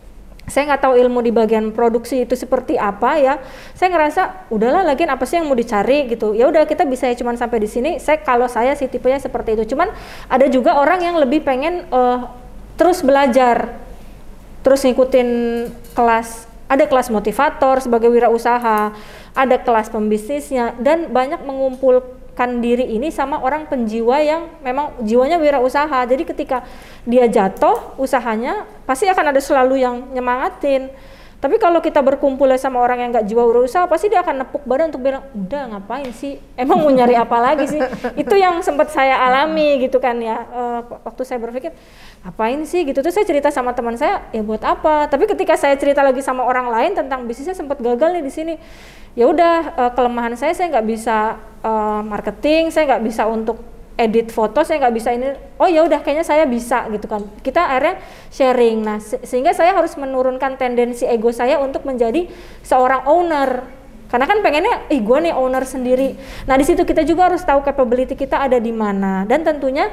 saya 0.50 0.74
nggak 0.74 0.82
tahu 0.82 0.94
ilmu 0.98 1.22
di 1.22 1.30
bagian 1.30 1.70
produksi 1.70 2.26
itu 2.26 2.34
seperti 2.34 2.74
apa 2.74 3.14
ya. 3.14 3.38
Saya 3.78 3.94
ngerasa 3.94 4.50
udahlah 4.50 4.82
lagi 4.82 5.06
apa 5.06 5.22
sih 5.22 5.38
yang 5.38 5.46
mau 5.46 5.54
dicari? 5.54 6.10
gitu. 6.10 6.34
Ya 6.34 6.50
udah 6.50 6.66
kita 6.66 6.82
bisa 6.82 7.06
ya 7.06 7.14
cuman 7.14 7.38
sampai 7.38 7.62
di 7.62 7.70
sini. 7.70 7.90
Saya 8.02 8.18
kalau 8.26 8.50
saya 8.50 8.74
sih 8.74 8.90
tipenya 8.90 9.22
seperti 9.22 9.54
itu. 9.54 9.74
Cuman 9.74 9.94
ada 10.26 10.46
juga 10.50 10.74
orang 10.74 10.98
yang 10.98 11.16
lebih 11.22 11.46
pengen 11.46 11.86
uh, 11.94 12.26
terus 12.74 13.06
belajar 13.06 13.78
terus 14.66 14.82
ngikutin 14.82 15.28
kelas. 15.94 16.50
Ada 16.66 16.88
kelas 16.88 17.12
motivator 17.12 17.84
sebagai 17.84 18.08
wirausaha 18.08 18.96
ada 19.32 19.56
kelas 19.60 19.88
pembisnisnya 19.88 20.76
dan 20.80 21.08
banyak 21.12 21.40
mengumpul 21.44 22.04
kan 22.32 22.64
diri 22.64 22.96
ini 22.96 23.12
sama 23.12 23.40
orang 23.44 23.68
penjiwa 23.68 24.16
yang 24.24 24.42
memang 24.64 24.96
jiwanya 25.04 25.36
wirausaha. 25.36 26.08
Jadi 26.08 26.24
ketika 26.24 26.64
dia 27.04 27.28
jatuh 27.28 27.96
usahanya 28.00 28.64
pasti 28.88 29.04
akan 29.08 29.36
ada 29.36 29.40
selalu 29.40 29.84
yang 29.84 30.08
nyemangatin. 30.16 30.88
Tapi 31.42 31.58
kalau 31.58 31.82
kita 31.82 31.98
berkumpul 31.98 32.46
sama 32.54 32.78
orang 32.78 33.02
yang 33.02 33.10
nggak 33.10 33.26
jiwa 33.26 33.42
wirausaha, 33.42 33.90
pasti 33.90 34.06
dia 34.06 34.22
akan 34.22 34.46
nepuk 34.46 34.62
badan 34.62 34.94
untuk 34.94 35.02
bilang, 35.02 35.26
udah 35.34 35.74
ngapain 35.74 36.06
sih? 36.14 36.38
Emang 36.54 36.78
mau 36.78 36.86
nyari 36.86 37.18
apa 37.18 37.34
lagi 37.42 37.66
sih? 37.66 37.82
Itu 38.22 38.38
yang 38.38 38.62
sempat 38.62 38.94
saya 38.94 39.18
alami 39.18 39.82
gitu 39.82 39.98
kan 39.98 40.22
ya. 40.22 40.46
Uh, 40.54 41.02
waktu 41.02 41.26
saya 41.26 41.42
berpikir, 41.42 41.74
ngapain 42.22 42.62
sih 42.62 42.86
gitu. 42.86 43.02
Terus 43.02 43.18
saya 43.18 43.26
cerita 43.26 43.50
sama 43.50 43.74
teman 43.74 43.98
saya, 43.98 44.22
ya 44.30 44.38
buat 44.46 44.62
apa? 44.62 45.10
Tapi 45.10 45.26
ketika 45.34 45.58
saya 45.58 45.74
cerita 45.74 46.06
lagi 46.06 46.22
sama 46.22 46.46
orang 46.46 46.70
lain 46.70 46.94
tentang 46.94 47.26
bisnisnya 47.26 47.58
sempat 47.58 47.82
gagal 47.82 48.14
nih 48.14 48.22
di 48.22 48.30
sini 48.30 48.54
ya 49.12 49.28
udah 49.28 49.54
uh, 49.76 49.92
kelemahan 49.92 50.32
saya 50.36 50.56
saya 50.56 50.72
nggak 50.72 50.86
bisa 50.88 51.36
uh, 51.60 52.00
marketing 52.00 52.72
saya 52.72 52.96
nggak 52.96 53.04
bisa 53.04 53.28
untuk 53.28 53.60
edit 53.96 54.32
foto 54.32 54.64
saya 54.64 54.80
nggak 54.82 54.94
bisa 54.96 55.08
ini. 55.12 55.36
Oh 55.60 55.68
ya 55.68 55.84
udah 55.84 56.00
kayaknya 56.00 56.24
saya 56.24 56.44
bisa 56.48 56.88
gitu 56.90 57.06
kan. 57.06 57.22
Kita 57.44 57.68
akhirnya 57.68 58.00
sharing. 58.32 58.78
Nah 58.82 58.98
se 58.98 59.20
sehingga 59.22 59.52
saya 59.52 59.76
harus 59.76 59.94
menurunkan 60.00 60.56
tendensi 60.56 61.04
ego 61.04 61.30
saya 61.30 61.60
untuk 61.60 61.84
menjadi 61.84 62.26
seorang 62.64 63.04
owner. 63.06 63.62
Karena 64.08 64.28
kan 64.28 64.44
pengennya 64.44 64.92
ih 64.92 65.00
gue 65.00 65.18
nih 65.24 65.32
owner 65.32 65.64
sendiri. 65.64 66.16
Nah 66.44 66.56
di 66.60 66.64
situ 66.68 66.84
kita 66.84 67.00
juga 67.04 67.32
harus 67.32 67.40
tahu 67.44 67.64
capability 67.64 68.12
kita 68.12 68.44
ada 68.44 68.60
di 68.60 68.72
mana. 68.72 69.24
Dan 69.24 69.40
tentunya 69.40 69.88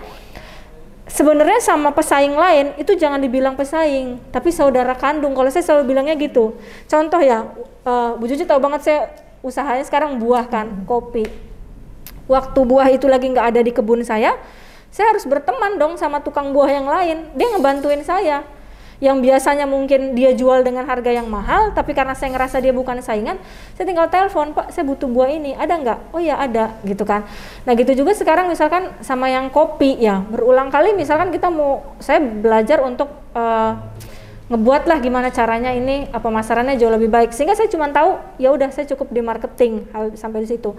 sebenarnya 1.10 1.60
sama 1.60 1.92
pesaing 1.92 2.38
lain 2.38 2.78
itu 2.78 2.94
jangan 2.96 3.20
dibilang 3.20 3.58
pesaing 3.58 4.22
tapi 4.30 4.54
saudara 4.54 4.94
kandung 4.94 5.34
kalau 5.34 5.50
saya 5.50 5.66
selalu 5.66 5.92
bilangnya 5.92 6.16
gitu 6.16 6.56
contoh 6.86 7.20
ya 7.20 7.50
uh, 7.84 8.16
Bu 8.16 8.30
Cuci 8.30 8.46
tahu 8.46 8.62
banget 8.62 8.82
saya 8.86 9.00
usahanya 9.40 9.86
sekarang 9.88 10.20
buah 10.20 10.48
kan, 10.48 10.84
kopi. 10.84 11.28
Waktu 12.30 12.60
buah 12.62 12.88
itu 12.94 13.10
lagi 13.10 13.32
nggak 13.32 13.48
ada 13.56 13.62
di 13.64 13.72
kebun 13.74 14.06
saya, 14.06 14.38
saya 14.94 15.14
harus 15.14 15.26
berteman 15.26 15.82
dong 15.82 15.98
sama 15.98 16.22
tukang 16.22 16.54
buah 16.54 16.70
yang 16.70 16.86
lain. 16.86 17.18
Dia 17.34 17.48
ngebantuin 17.56 18.04
saya. 18.06 18.46
Yang 19.00 19.18
biasanya 19.24 19.64
mungkin 19.64 20.12
dia 20.12 20.36
jual 20.36 20.60
dengan 20.64 20.84
harga 20.84 21.08
yang 21.08 21.32
mahal, 21.32 21.72
tapi 21.72 21.96
karena 21.96 22.12
saya 22.16 22.36
ngerasa 22.36 22.60
dia 22.60 22.76
bukan 22.76 23.00
saingan, 23.00 23.40
saya 23.80 23.86
tinggal 23.88 24.12
telepon, 24.12 24.52
Pak, 24.52 24.76
saya 24.76 24.84
butuh 24.84 25.08
buah 25.08 25.32
ini, 25.32 25.56
ada 25.56 25.80
nggak? 25.80 26.00
Oh 26.12 26.20
ya 26.20 26.36
ada, 26.36 26.76
gitu 26.84 27.08
kan. 27.08 27.24
Nah 27.64 27.74
gitu 27.80 27.96
juga 27.96 28.12
sekarang 28.12 28.52
misalkan 28.52 28.92
sama 29.00 29.32
yang 29.32 29.48
kopi 29.48 29.96
ya, 30.04 30.20
berulang 30.28 30.68
kali 30.68 30.92
misalkan 30.92 31.32
kita 31.32 31.48
mau, 31.48 31.96
saya 32.04 32.20
belajar 32.20 32.84
untuk 32.84 33.08
uh, 33.32 33.80
ngebuat 34.50 34.90
lah 34.90 34.98
gimana 34.98 35.30
caranya 35.30 35.70
ini 35.70 36.10
apa 36.10 36.26
pemasarannya 36.26 36.74
jauh 36.74 36.90
lebih 36.90 37.06
baik 37.06 37.30
sehingga 37.38 37.54
saya 37.54 37.70
cuma 37.70 37.86
tahu 37.94 38.18
ya 38.42 38.50
udah 38.50 38.74
saya 38.74 38.90
cukup 38.90 39.14
di 39.14 39.22
marketing 39.22 39.86
sampai 40.18 40.42
di 40.42 40.50
situ 40.50 40.74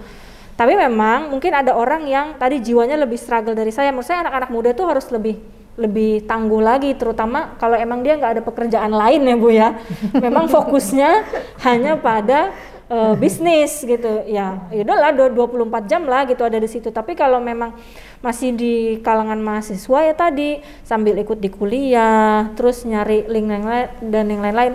tapi 0.59 0.75
memang 0.75 1.31
mungkin 1.31 1.55
ada 1.55 1.79
orang 1.79 2.03
yang 2.11 2.35
tadi 2.35 2.59
jiwanya 2.59 2.99
lebih 2.99 3.15
struggle 3.15 3.55
dari 3.55 3.71
saya 3.71 3.95
saya 4.03 4.27
anak-anak 4.27 4.51
muda 4.51 4.71
tuh 4.75 4.91
harus 4.91 5.07
lebih 5.15 5.39
lebih 5.79 6.27
tangguh 6.27 6.59
lagi 6.59 6.93
terutama 6.99 7.55
kalau 7.57 7.79
emang 7.79 8.03
dia 8.03 8.19
nggak 8.19 8.33
ada 8.39 8.43
pekerjaan 8.43 8.93
lain 8.93 9.23
ya 9.23 9.37
bu 9.39 9.49
ya. 9.51 9.69
Memang 10.25 10.51
fokusnya 10.51 11.25
hanya 11.63 11.95
pada 11.97 12.51
uh, 12.91 13.15
bisnis 13.15 13.81
gitu. 13.81 14.27
Ya 14.27 14.67
ya 14.75 14.83
udahlah 14.83 15.15
24 15.15 15.91
jam 15.91 16.03
lah 16.05 16.27
gitu 16.27 16.43
ada 16.43 16.59
di 16.59 16.69
situ. 16.69 16.91
Tapi 16.91 17.15
kalau 17.15 17.39
memang 17.39 17.73
masih 18.21 18.53
di 18.53 18.75
kalangan 19.01 19.39
mahasiswa 19.41 19.99
ya 20.05 20.15
tadi 20.15 20.61
sambil 20.85 21.17
ikut 21.17 21.41
di 21.41 21.49
kuliah 21.49 22.53
terus 22.59 22.85
nyari 22.85 23.25
link 23.31 23.49
yang 23.49 23.65
lain 23.65 23.89
dan 24.11 24.25
yang 24.29 24.43
lain-lain. 24.43 24.75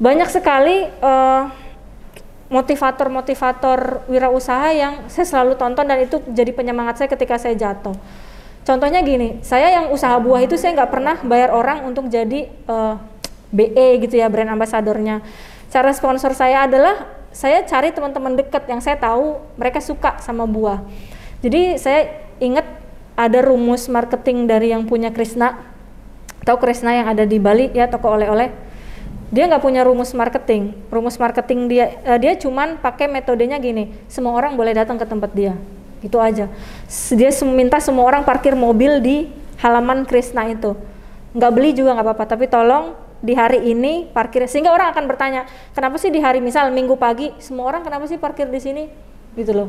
Banyak 0.00 0.28
sekali 0.32 0.88
uh, 1.02 1.50
motivator-motivator 2.50 4.10
wirausaha 4.10 4.74
yang 4.74 5.06
saya 5.06 5.26
selalu 5.26 5.54
tonton 5.54 5.86
dan 5.86 6.02
itu 6.02 6.18
jadi 6.34 6.50
penyemangat 6.50 6.98
saya 6.98 7.08
ketika 7.08 7.38
saya 7.38 7.54
jatuh. 7.54 7.94
Contohnya 8.70 9.02
gini, 9.02 9.42
saya 9.42 9.66
yang 9.82 9.90
usaha 9.90 10.14
buah 10.22 10.46
itu 10.46 10.54
saya 10.54 10.78
nggak 10.78 10.90
pernah 10.94 11.18
bayar 11.26 11.50
orang 11.50 11.90
untuk 11.90 12.06
jadi 12.06 12.46
uh, 12.70 12.94
eh, 12.94 12.94
BE 13.50 14.06
gitu 14.06 14.14
ya 14.22 14.30
brand 14.30 14.46
ambasadornya. 14.46 15.26
Cara 15.74 15.90
sponsor 15.90 16.38
saya 16.38 16.70
adalah 16.70 17.02
saya 17.34 17.66
cari 17.66 17.90
teman-teman 17.90 18.38
dekat 18.38 18.70
yang 18.70 18.78
saya 18.78 18.94
tahu 18.94 19.42
mereka 19.58 19.82
suka 19.82 20.18
sama 20.18 20.46
buah 20.46 20.82
Jadi 21.42 21.78
saya 21.82 22.30
ingat 22.38 22.62
ada 23.18 23.42
rumus 23.42 23.90
marketing 23.90 24.46
dari 24.46 24.70
yang 24.70 24.86
punya 24.86 25.10
Krishna, 25.10 25.58
tahu 26.46 26.62
Krishna 26.62 26.94
yang 26.94 27.10
ada 27.10 27.26
di 27.26 27.42
Bali 27.42 27.74
ya 27.74 27.90
toko 27.90 28.14
oleh-oleh. 28.14 28.54
Dia 29.34 29.50
nggak 29.50 29.66
punya 29.66 29.82
rumus 29.82 30.14
marketing. 30.14 30.78
Rumus 30.94 31.18
marketing 31.18 31.66
dia 31.66 31.98
uh, 32.06 32.22
dia 32.22 32.38
cuman 32.38 32.78
pakai 32.78 33.10
metodenya 33.10 33.58
gini, 33.58 33.90
semua 34.06 34.30
orang 34.38 34.54
boleh 34.54 34.78
datang 34.78 34.94
ke 34.94 35.06
tempat 35.10 35.34
dia, 35.34 35.58
itu 36.00 36.16
aja. 36.16 36.48
Dia 37.12 37.30
minta 37.48 37.78
semua 37.80 38.08
orang 38.08 38.24
parkir 38.24 38.56
mobil 38.56 39.00
di 39.00 39.16
halaman 39.60 40.08
Krishna 40.08 40.48
itu. 40.48 40.76
Nggak 41.36 41.52
beli 41.54 41.70
juga 41.76 41.94
nggak 41.96 42.06
apa-apa, 42.06 42.24
tapi 42.26 42.50
tolong 42.50 42.96
di 43.20 43.36
hari 43.36 43.68
ini 43.68 44.08
parkir 44.08 44.48
sehingga 44.48 44.72
orang 44.72 44.96
akan 44.96 45.04
bertanya 45.04 45.44
kenapa 45.76 46.00
sih 46.00 46.08
di 46.08 46.24
hari 46.24 46.40
misal 46.40 46.72
minggu 46.72 46.96
pagi 46.96 47.28
semua 47.36 47.68
orang 47.68 47.84
kenapa 47.84 48.08
sih 48.08 48.16
parkir 48.16 48.48
di 48.48 48.56
sini 48.56 48.84
gitu 49.38 49.54
loh. 49.54 49.68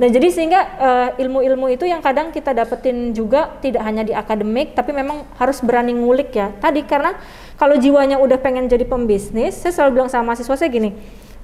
Dan 0.00 0.08
jadi 0.08 0.32
sehingga 0.32 0.60
uh, 0.80 1.08
ilmu-ilmu 1.20 1.68
itu 1.68 1.84
yang 1.84 2.00
kadang 2.00 2.32
kita 2.32 2.56
dapetin 2.56 3.12
juga 3.12 3.52
tidak 3.60 3.84
hanya 3.84 4.06
di 4.06 4.16
akademik 4.16 4.72
tapi 4.72 4.96
memang 4.96 5.28
harus 5.36 5.60
berani 5.60 5.92
ngulik 5.92 6.32
ya. 6.32 6.48
Tadi 6.56 6.80
karena 6.88 7.20
kalau 7.60 7.76
jiwanya 7.76 8.16
udah 8.16 8.40
pengen 8.40 8.72
jadi 8.72 8.88
pembisnis, 8.88 9.60
saya 9.60 9.72
selalu 9.76 10.00
bilang 10.00 10.08
sama 10.08 10.32
mahasiswa 10.32 10.56
saya 10.56 10.70
gini, 10.72 10.96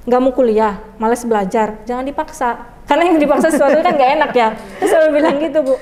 nggak 0.08 0.20
mau 0.24 0.32
kuliah, 0.32 0.80
males 0.96 1.22
belajar, 1.28 1.76
jangan 1.84 2.08
dipaksa. 2.08 2.77
Karena 2.88 3.04
yang 3.12 3.20
dipaksa 3.20 3.52
sesuatu 3.52 3.84
kan 3.84 3.92
nggak 3.94 4.10
enak 4.16 4.30
ya. 4.32 4.48
Saya 4.80 4.88
selalu 4.88 5.08
bilang 5.20 5.36
gitu 5.38 5.58
bu, 5.60 5.74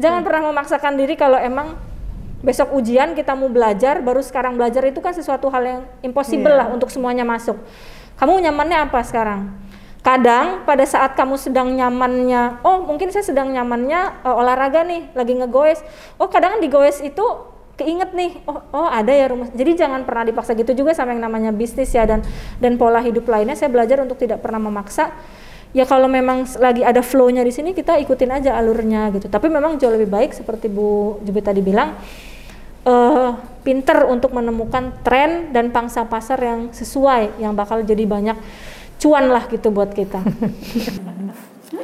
jangan 0.00 0.24
pernah 0.24 0.48
memaksakan 0.48 0.96
diri 0.96 1.14
kalau 1.14 1.36
emang 1.36 1.76
besok 2.40 2.72
ujian 2.72 3.12
kita 3.12 3.36
mau 3.36 3.52
belajar, 3.52 4.00
baru 4.00 4.24
sekarang 4.24 4.56
belajar 4.56 4.84
itu 4.88 5.00
kan 5.04 5.12
sesuatu 5.12 5.52
hal 5.52 5.62
yang 5.64 5.80
impossible 6.00 6.52
yeah. 6.52 6.64
lah 6.64 6.66
untuk 6.72 6.88
semuanya 6.88 7.24
masuk. 7.24 7.60
Kamu 8.16 8.40
nyamannya 8.40 8.88
apa 8.88 9.00
sekarang? 9.04 9.64
kadang 10.04 10.68
pada 10.68 10.84
saat 10.84 11.16
kamu 11.16 11.40
sedang 11.40 11.72
nyamannya 11.72 12.60
oh 12.60 12.84
mungkin 12.84 13.08
saya 13.08 13.24
sedang 13.24 13.48
nyamannya 13.56 14.20
uh, 14.20 14.36
olahraga 14.36 14.84
nih 14.84 15.08
lagi 15.16 15.32
ngegoes 15.32 15.80
oh 16.20 16.28
kadang 16.28 16.60
di 16.60 16.68
goes 16.68 17.00
itu 17.00 17.24
keinget 17.80 18.12
nih 18.12 18.36
oh 18.44 18.60
oh 18.68 18.86
ada 18.92 19.08
ya 19.08 19.32
rumah 19.32 19.48
jadi 19.56 19.72
jangan 19.72 20.04
pernah 20.04 20.28
dipaksa 20.28 20.52
gitu 20.52 20.76
juga 20.76 20.92
sama 20.92 21.16
yang 21.16 21.24
namanya 21.24 21.56
bisnis 21.56 21.88
ya 21.96 22.04
dan 22.04 22.20
dan 22.60 22.76
pola 22.76 23.00
hidup 23.00 23.24
lainnya 23.24 23.56
saya 23.56 23.72
belajar 23.72 24.04
untuk 24.04 24.20
tidak 24.20 24.44
pernah 24.44 24.60
memaksa 24.60 25.08
ya 25.74 25.84
kalau 25.84 26.06
memang 26.06 26.46
lagi 26.62 26.86
ada 26.86 27.02
flow-nya 27.02 27.42
di 27.42 27.50
sini 27.50 27.74
kita 27.74 27.98
ikutin 27.98 28.30
aja 28.30 28.54
alurnya 28.54 29.10
gitu 29.10 29.26
tapi 29.26 29.50
memang 29.50 29.74
jauh 29.76 29.90
lebih 29.90 30.06
baik 30.06 30.30
seperti 30.30 30.70
Bu 30.70 31.18
Jubi 31.26 31.42
tadi 31.42 31.60
bilang 31.60 31.98
uh, 32.86 33.34
pinter 33.66 34.06
untuk 34.06 34.30
menemukan 34.30 34.94
tren 35.02 35.50
dan 35.50 35.74
pangsa 35.74 36.06
pasar 36.06 36.38
yang 36.38 36.60
sesuai 36.70 37.42
yang 37.42 37.56
bakal 37.58 37.82
jadi 37.82 38.06
banyak 38.06 38.38
cuan 39.02 39.26
lah 39.28 39.44
gitu 39.50 39.74
buat 39.74 39.90
kita. 39.90 40.22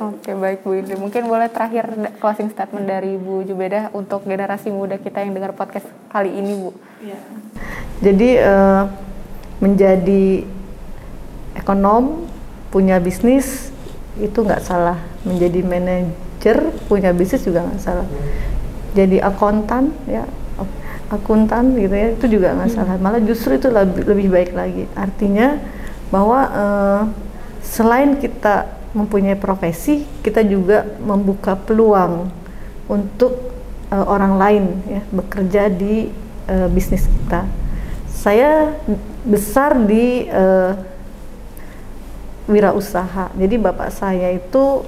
Oke 0.00 0.32
baik 0.38 0.62
Bu 0.62 0.78
Indri, 0.78 0.94
mungkin 0.94 1.26
boleh 1.26 1.50
terakhir 1.50 1.90
closing 2.22 2.48
statement 2.54 2.86
dari 2.86 3.18
Bu 3.18 3.42
Jubeda 3.42 3.90
untuk 3.90 4.22
generasi 4.22 4.70
muda 4.70 4.96
kita 4.96 5.20
yang 5.20 5.34
dengar 5.34 5.52
podcast 5.52 5.84
kali 6.14 6.30
ini 6.30 6.52
Bu. 6.54 6.70
Ya. 7.02 7.18
Jadi 8.00 8.38
uh, 8.38 8.86
menjadi 9.58 10.46
ekonom 11.58 12.24
punya 12.70 13.02
bisnis 13.02 13.74
itu 14.20 14.44
nggak 14.44 14.62
salah, 14.62 15.00
menjadi 15.24 15.60
manajer 15.64 16.56
punya 16.86 17.10
bisnis 17.16 17.44
juga 17.44 17.64
nggak 17.64 17.80
salah. 17.80 18.08
Jadi 18.92 19.22
akuntan 19.22 19.94
ya 20.04 20.26
akuntan 21.10 21.74
gitu 21.74 21.90
ya 21.90 22.08
itu 22.14 22.26
juga 22.38 22.54
nggak 22.54 22.70
salah, 22.70 22.94
malah 23.02 23.18
justru 23.18 23.58
itu 23.58 23.66
lebih, 23.66 24.06
lebih 24.06 24.28
baik 24.30 24.50
lagi. 24.54 24.84
Artinya 24.94 25.58
bahwa 26.14 26.40
uh, 26.50 27.02
selain 27.66 28.18
kita 28.18 28.78
mempunyai 28.94 29.38
profesi, 29.38 30.06
kita 30.22 30.42
juga 30.46 30.86
membuka 31.02 31.54
peluang 31.54 32.30
untuk 32.90 33.54
uh, 33.90 34.06
orang 34.06 34.34
lain 34.38 34.64
ya 34.86 35.02
bekerja 35.10 35.62
di 35.70 36.10
uh, 36.50 36.66
bisnis 36.70 37.06
kita. 37.06 37.46
Saya 38.10 38.74
besar 39.26 39.78
di 39.82 40.26
uh, 40.30 40.74
wirausaha. 42.50 43.30
Jadi 43.38 43.54
bapak 43.56 43.94
saya 43.94 44.34
itu 44.34 44.82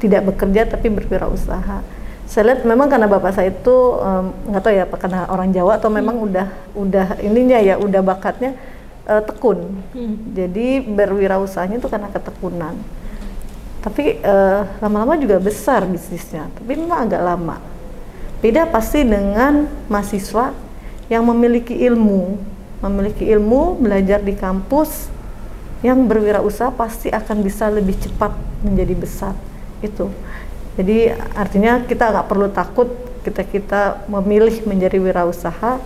tidak 0.00 0.32
bekerja 0.32 0.64
tapi 0.64 0.88
berwirausaha. 0.88 1.84
Saya 2.24 2.42
lihat 2.50 2.64
memang 2.64 2.88
karena 2.88 3.04
bapak 3.04 3.36
saya 3.36 3.52
itu 3.52 3.76
nggak 4.48 4.60
um, 4.60 4.64
tahu 4.64 4.72
ya 4.72 4.88
apa 4.88 4.96
karena 4.96 5.20
orang 5.28 5.52
Jawa 5.52 5.76
atau 5.76 5.92
memang 5.92 6.16
hmm. 6.16 6.26
udah 6.26 6.48
udah 6.72 7.06
ininya 7.20 7.60
ya 7.60 7.76
udah 7.76 8.00
bakatnya 8.00 8.56
uh, 9.04 9.20
tekun. 9.20 9.84
Hmm. 9.92 10.16
Jadi 10.32 10.80
berwirausahanya 10.82 11.76
itu 11.78 11.88
karena 11.92 12.08
ketekunan. 12.08 12.74
Tapi 13.84 14.16
lama 14.16 14.24
eh, 14.24 14.62
lama-lama 14.80 15.12
juga 15.20 15.36
besar 15.36 15.84
bisnisnya, 15.84 16.48
tapi 16.56 16.72
memang 16.72 17.04
agak 17.04 17.20
lama. 17.20 17.60
Beda 18.40 18.64
pasti 18.64 19.04
dengan 19.04 19.68
mahasiswa 19.92 20.56
yang 21.12 21.20
memiliki 21.28 21.76
ilmu, 21.84 22.40
memiliki 22.80 23.28
ilmu, 23.28 23.76
belajar 23.76 24.24
di 24.24 24.32
kampus, 24.32 25.12
yang 25.84 26.08
berwirausaha 26.08 26.72
pasti 26.72 27.12
akan 27.12 27.44
bisa 27.44 27.68
lebih 27.68 27.94
cepat 28.00 28.32
menjadi 28.64 28.94
besar. 28.96 29.34
Itu. 29.84 30.08
Jadi 30.80 31.12
artinya 31.36 31.84
kita 31.84 32.10
nggak 32.10 32.26
perlu 32.26 32.48
takut 32.50 32.88
kita 33.22 33.44
kita 33.44 33.82
memilih 34.08 34.64
menjadi 34.64 34.96
wirausaha, 35.00 35.80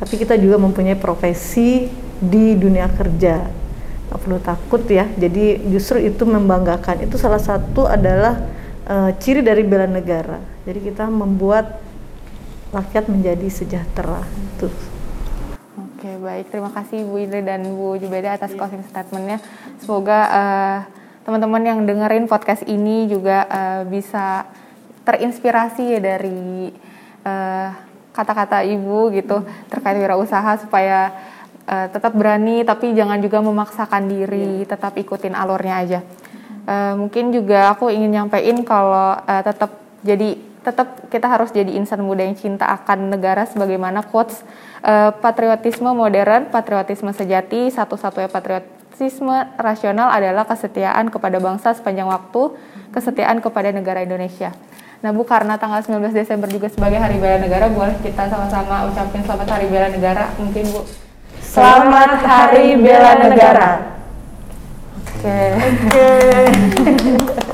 tapi 0.00 0.14
kita 0.16 0.34
juga 0.40 0.56
mempunyai 0.58 0.96
profesi 0.96 1.88
di 2.18 2.56
dunia 2.56 2.88
kerja 2.92 3.64
nggak 4.08 4.20
perlu 4.20 4.38
takut 4.38 4.82
ya 4.86 5.08
jadi 5.16 5.58
justru 5.74 5.98
itu 5.98 6.22
membanggakan 6.22 7.02
itu 7.02 7.18
salah 7.18 7.40
satu 7.40 7.88
adalah 7.88 8.46
uh, 8.86 9.10
ciri 9.18 9.42
dari 9.42 9.66
bela 9.66 9.88
negara 9.88 10.38
jadi 10.62 10.78
kita 10.92 11.10
membuat 11.10 11.82
rakyat 12.70 13.10
menjadi 13.10 13.48
sejahtera 13.50 14.22
itu 14.28 14.70
oke 14.70 14.93
baik. 16.24 16.48
Terima 16.48 16.72
kasih 16.72 17.04
Bu 17.04 17.20
Indri 17.20 17.44
dan 17.44 17.60
Bu 17.76 18.00
Jubeda 18.00 18.40
atas 18.40 18.56
closing 18.56 18.80
statementnya. 18.88 19.44
Semoga 19.84 20.20
uh, 20.32 20.78
teman-teman 21.28 21.60
yang 21.60 21.78
dengerin 21.84 22.24
podcast 22.24 22.64
ini 22.64 23.04
juga 23.04 23.44
uh, 23.44 23.82
bisa 23.84 24.48
terinspirasi 25.04 25.96
ya 25.96 26.00
dari 26.00 26.72
kata-kata 28.12 28.64
uh, 28.64 28.68
ibu 28.68 29.12
gitu 29.12 29.44
terkait 29.68 29.96
wirausaha 29.96 30.60
supaya 30.60 31.12
uh, 31.68 31.88
tetap 31.92 32.16
berani 32.16 32.64
tapi 32.64 32.96
jangan 32.96 33.20
juga 33.20 33.44
memaksakan 33.44 34.08
diri 34.08 34.64
yeah. 34.64 34.68
tetap 34.68 34.96
ikutin 34.96 35.36
alurnya 35.36 35.76
aja. 35.76 36.00
Uh, 36.64 36.96
mungkin 36.96 37.28
juga 37.28 37.76
aku 37.76 37.92
ingin 37.92 38.16
nyampein 38.16 38.64
kalau 38.64 39.20
uh, 39.20 39.42
tetap 39.44 39.76
jadi 40.00 40.40
tetap 40.64 41.12
kita 41.12 41.28
harus 41.28 41.52
jadi 41.52 41.76
insan 41.76 42.00
muda 42.00 42.24
yang 42.24 42.34
cinta 42.34 42.64
akan 42.64 43.12
negara 43.12 43.44
sebagaimana 43.44 44.00
quotes 44.08 44.40
uh, 44.80 45.12
patriotisme 45.12 45.92
modern 45.92 46.48
patriotisme 46.48 47.12
sejati 47.12 47.68
satu-satunya 47.68 48.32
patriotisme 48.32 49.54
rasional 49.60 50.08
adalah 50.08 50.48
kesetiaan 50.48 51.12
kepada 51.12 51.36
bangsa 51.36 51.76
sepanjang 51.76 52.08
waktu 52.08 52.56
kesetiaan 52.96 53.44
kepada 53.44 53.70
negara 53.70 54.00
Indonesia 54.00 54.56
Nah 55.04 55.12
Bu, 55.12 55.20
karena 55.28 55.60
tanggal 55.60 55.84
19 55.84 56.16
Desember 56.16 56.48
juga 56.48 56.64
sebagai 56.72 56.96
Hari 56.96 57.20
Bela 57.20 57.36
Negara, 57.36 57.68
boleh 57.68 57.92
kita 58.00 58.24
sama-sama 58.24 58.88
ucapin 58.88 59.20
selamat 59.20 59.52
Hari 59.52 59.68
Bela 59.68 59.92
Negara 59.92 60.32
mungkin 60.40 60.64
Bu? 60.72 60.80
Selamat 61.44 62.24
Hari 62.24 62.80
Bela 62.80 63.12
Negara. 63.20 63.93
Oke. 65.24 65.40
Oke. 65.56 66.08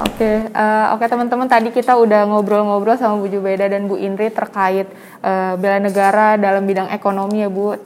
Oke. 0.10 0.30
Eh, 0.42 0.86
oke 0.90 1.06
teman-teman 1.06 1.46
tadi 1.46 1.70
kita 1.70 1.94
udah 1.94 2.26
ngobrol-ngobrol 2.26 2.98
sama 2.98 3.14
Bu 3.22 3.30
Jubeda 3.30 3.70
dan 3.70 3.86
Bu 3.86 3.94
Indri 3.94 4.26
terkait 4.26 4.90
uh, 5.22 5.54
bela 5.54 5.78
negara 5.78 6.34
dalam 6.34 6.66
bidang 6.66 6.90
ekonomi 6.90 7.46
ya 7.46 7.48
Bu, 7.48 7.70
uh, 7.70 7.76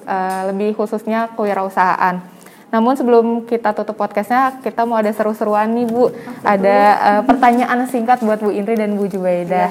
lebih 0.48 0.72
khususnya 0.72 1.28
kewirausahaan. 1.36 2.24
Namun 2.72 2.96
sebelum 2.96 3.44
kita 3.44 3.76
tutup 3.76 4.00
podcastnya, 4.00 4.56
kita 4.64 4.88
mau 4.88 4.96
ada 4.96 5.12
seru-seruan 5.12 5.68
nih 5.76 5.86
Bu. 5.86 6.16
Ada 6.40 6.78
uh, 6.96 7.22
pertanyaan 7.28 7.84
singkat 7.84 8.24
buat 8.24 8.40
Bu 8.40 8.56
Indri 8.56 8.80
dan 8.80 8.96
Bu 8.96 9.04
Jubeda. 9.04 9.68
Ya. 9.68 9.70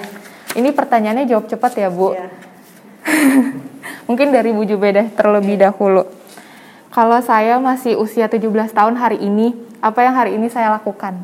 Ini 0.53 0.77
pertanyaannya 0.77 1.25
jawab 1.25 1.49
cepat 1.49 1.73
ya 1.73 1.89
Bu. 1.89 2.13
Ya. 2.13 2.29
Mungkin 4.07 4.29
dari 4.29 4.53
Bu 4.53 4.61
Jubeda 4.61 5.09
terlebih 5.17 5.57
ya. 5.57 5.73
dahulu. 5.73 6.05
Kalau 6.93 7.17
saya 7.25 7.57
masih 7.57 7.97
usia 7.97 8.29
17 8.29 8.45
tahun 8.69 8.95
hari 9.01 9.17
ini, 9.17 9.72
apa 9.83 9.99
yang 9.99 10.15
hari 10.15 10.39
ini 10.39 10.47
saya 10.47 10.71
lakukan? 10.71 11.19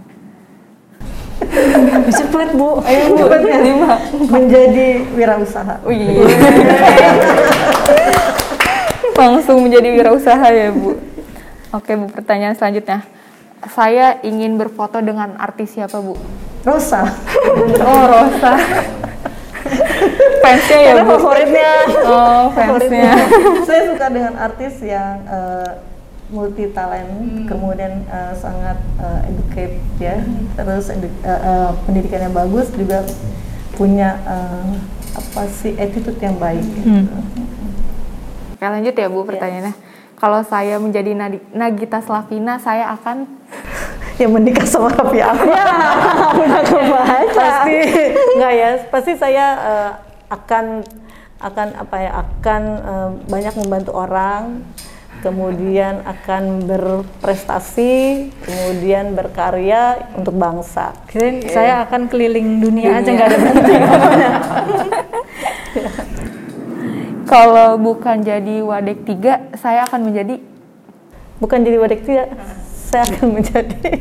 Cepat 2.20 2.52
bu, 2.52 2.84
ayo 2.84 3.16
bu, 3.16 3.24
Cepet, 3.24 3.42
ya. 3.48 3.60
lima. 3.64 3.96
Menjadi 4.28 4.88
wirausaha. 5.16 5.80
Wih. 5.88 6.20
Langsung 9.20 9.64
menjadi 9.64 9.88
wirausaha 9.96 10.48
ya 10.52 10.76
bu. 10.76 11.00
Oke 11.72 11.96
bu, 11.96 12.12
pertanyaan 12.12 12.60
selanjutnya. 12.60 13.08
Saya 13.72 14.20
ingin 14.28 14.60
berfoto 14.60 15.00
dengan 15.00 15.40
artis 15.40 15.80
siapa 15.80 16.04
bu? 16.04 16.20
Rosa. 16.68 17.08
oh 17.80 18.04
Rosa 18.12 18.60
fansnya 20.40 20.80
ya 20.82 20.94
bu 21.04 21.14
favoritnya 21.20 21.72
oh 22.08 22.44
fansnya 22.56 23.12
saya 23.68 23.82
suka 23.94 24.06
dengan 24.10 24.34
artis 24.40 24.74
yang 24.82 25.22
uh, 25.30 25.72
multi 26.30 26.70
talent, 26.70 27.10
kemudian 27.50 28.06
uh, 28.06 28.34
sangat 28.38 28.78
uh, 29.02 29.20
educate 29.26 29.82
ya, 29.98 30.22
terus 30.54 30.94
edu- 30.94 31.22
uh, 31.26 31.32
uh, 31.34 31.70
pendidikannya 31.90 32.30
bagus 32.30 32.70
juga 32.74 33.02
punya 33.74 34.22
uh, 34.30 34.78
apa 35.18 35.42
sih 35.50 35.74
attitude 35.74 36.22
yang 36.22 36.38
baik. 36.38 36.62
gitu. 36.62 37.18
Oke 38.54 38.66
lanjut 38.68 38.94
ya 38.94 39.08
Bu 39.10 39.26
pertanyaannya. 39.26 39.74
Kalau 40.20 40.44
saya 40.44 40.76
menjadi 40.76 41.16
Nagita 41.56 42.04
Slavina, 42.04 42.60
saya 42.60 42.92
akan 42.92 43.24
yang 44.20 44.36
menikah 44.36 44.68
sama 44.68 44.92
Raffi 44.92 45.24
Ahmad. 45.24 45.48
udah 45.48 46.64
kebaca. 46.68 47.24
Pasti. 47.32 47.78
Enggak 48.36 48.54
ya 48.54 48.70
pasti 48.92 49.12
saya 49.16 49.46
eh, 49.64 49.92
akan 50.28 50.84
akan 51.40 51.68
apa 51.80 51.96
ya 52.04 52.12
akan 52.20 52.62
eh, 52.84 53.10
banyak 53.32 53.54
membantu 53.64 53.96
orang 53.96 54.60
kemudian 55.20 56.02
akan 56.04 56.68
berprestasi 56.68 58.28
kemudian 58.44 59.16
berkarya 59.16 60.12
untuk 60.16 60.36
bangsa. 60.36 60.94
Kirain 61.08 61.44
saya 61.48 61.84
akan 61.88 62.08
keliling 62.08 62.64
dunia, 62.64 63.00
aja 63.00 63.06
Dunia. 63.06 63.16
nggak 63.16 63.28
ada 63.28 63.38
berhenti 63.38 63.74
kalau 67.30 67.78
bukan 67.78 68.26
jadi 68.26 68.66
Wadek 68.66 69.06
3, 69.06 69.60
saya 69.60 69.86
akan 69.86 70.10
menjadi? 70.10 70.42
Bukan 71.40 71.64
jadi 71.64 71.78
wadik 71.80 72.04
tidak 72.04 72.36
saya 72.90 73.04
akan 73.08 73.28
menjadi. 73.40 73.76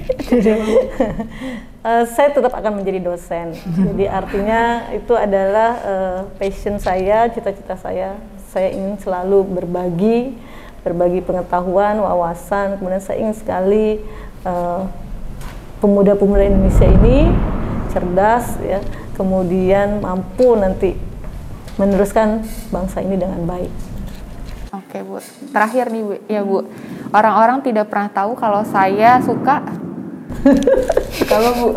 Eh, 1.78 2.04
saya 2.10 2.34
tetap 2.34 2.50
akan 2.58 2.82
menjadi 2.82 2.98
dosen. 2.98 3.54
Jadi 3.54 4.10
artinya 4.10 4.90
itu 4.90 5.14
adalah 5.14 5.70
eh, 5.78 6.20
passion 6.34 6.74
saya 6.82 7.30
cita-cita 7.30 7.78
saya. 7.78 8.18
Saya 8.50 8.74
ingin 8.74 8.98
selalu 8.98 9.46
berbagi 9.46 10.34
berbagi 10.83 11.20
pengetahuan 11.20 11.99
wawasan 11.99 12.79
kemudian 12.79 13.03
saya 13.03 13.18
ingin 13.20 13.37
sekali 13.37 13.87
eh, 14.47 14.83
pemuda-pemuda 15.79 16.43
Indonesia 16.47 16.87
ini 16.87 17.31
cerdas 17.91 18.59
ya 18.62 18.83
kemudian 19.18 19.99
mampu 19.99 20.55
nanti 20.55 20.95
meneruskan 21.79 22.43
bangsa 22.74 23.03
ini 23.03 23.18
dengan 23.18 23.43
baik. 23.47 23.70
Oke 24.74 25.01
Bu, 25.01 25.22
terakhir 25.55 25.89
nih 25.89 26.03
Bu, 26.03 26.14
ya 26.29 26.43
Bu, 26.45 26.66
orang-orang 27.14 27.62
tidak 27.64 27.89
pernah 27.89 28.11
tahu 28.11 28.35
kalau 28.39 28.62
saya 28.66 29.22
suka. 29.22 29.64
Kalau 31.24 31.51
Bu, 31.57 31.68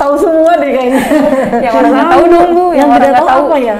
tahu 0.00 0.14
semua 0.14 0.54
deh 0.54 0.70
kayaknya. 0.70 1.02
Yang 1.66 1.74
orang 1.82 1.92
nggak 1.92 2.08
tahu 2.14 2.24
dong 2.30 2.48
Bu, 2.54 2.64
yang, 2.70 2.78
yang 2.78 2.88
orang 2.88 2.98
tidak 3.02 3.10
nggak 3.10 3.26
tahu 3.26 3.28
tahu. 3.28 3.46
apa 3.50 3.58
ya 3.58 3.76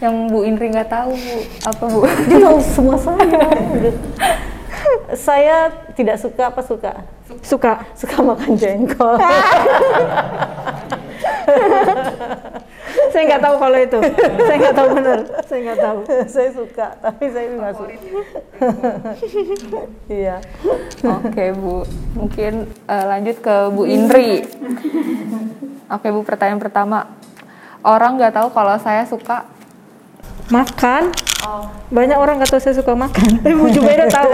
yang 0.00 0.28
Bu 0.28 0.44
Indri 0.44 0.68
nggak 0.68 0.92
tahu 0.92 1.12
Bu, 1.16 1.36
apa 1.64 1.84
Bu? 1.88 1.98
dia 2.28 2.38
tahu 2.42 2.58
semua 2.60 2.96
saya. 3.00 3.40
Saya 5.16 5.56
tidak 5.96 6.20
suka 6.20 6.52
apa 6.52 6.60
suka? 6.60 6.92
Suka. 7.40 7.72
Suka 7.96 8.16
makan 8.22 8.54
jengkol. 8.58 9.16
Saya 13.16 13.22
nggak 13.32 13.42
tahu 13.48 13.56
kalau 13.56 13.78
itu. 13.80 13.98
Saya 14.44 14.56
nggak 14.60 14.76
tahu 14.76 14.88
benar. 14.92 15.18
Saya 15.48 15.60
nggak 15.64 15.80
tahu. 15.80 15.98
Saya 16.28 16.50
suka 16.52 16.86
tapi 17.00 17.24
saya 17.32 17.46
nggak 17.48 17.74
suka. 17.76 17.96
Iya. 20.10 20.36
Oke 21.00 21.44
Bu, 21.56 21.88
mungkin 22.12 22.68
eh, 22.68 23.04
lanjut 23.08 23.36
ke 23.40 23.54
Bu 23.72 23.88
Indri. 23.88 24.44
Oke 25.96 26.08
Bu, 26.12 26.20
pertanyaan 26.26 26.60
pertama, 26.60 27.08
orang 27.86 28.20
nggak 28.20 28.36
tahu 28.36 28.48
kalau 28.52 28.76
saya 28.82 29.06
suka 29.06 29.48
makan? 30.50 31.02
Banyak 31.90 32.18
orang 32.18 32.42
nggak 32.42 32.50
tahu 32.50 32.60
saya 32.62 32.74
suka 32.74 32.92
makan. 32.94 33.28
Tapi 33.44 33.54
Bu 33.54 33.70
Jubaida 33.70 34.06
tahu. 34.10 34.32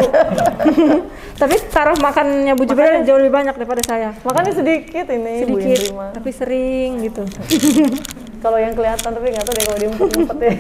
Tapi 1.41 1.55
taraf 1.69 1.99
makannya 2.01 2.53
Bu 2.57 2.65
Jubaida 2.65 3.05
jauh 3.05 3.19
lebih 3.21 3.33
banyak 3.33 3.55
daripada 3.57 3.83
saya. 3.85 4.15
Makanya 4.25 4.53
sedikit 4.53 5.07
ini 5.11 5.45
Bu 5.45 5.59
sedikit 5.59 5.93
mah. 5.97 6.11
tapi 6.15 6.31
sering 6.31 7.03
gitu. 7.05 7.23
Kalau 8.45 8.59
yang 8.59 8.75
kelihatan 8.75 9.11
tapi 9.15 9.27
nggak 9.31 9.45
tahu 9.47 9.55
deh 9.55 9.65
kalau 9.71 9.79
diumpet-umpet 9.79 10.39
ya 10.43 10.55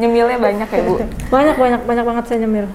nyemilnya 0.00 0.40
banyak 0.40 0.68
ya 0.72 0.80
Bu. 0.88 0.94
banyak 1.28 1.56
banyak 1.60 1.80
banyak 1.84 2.04
banget 2.08 2.24
saya 2.24 2.38
nyemil. 2.48 2.66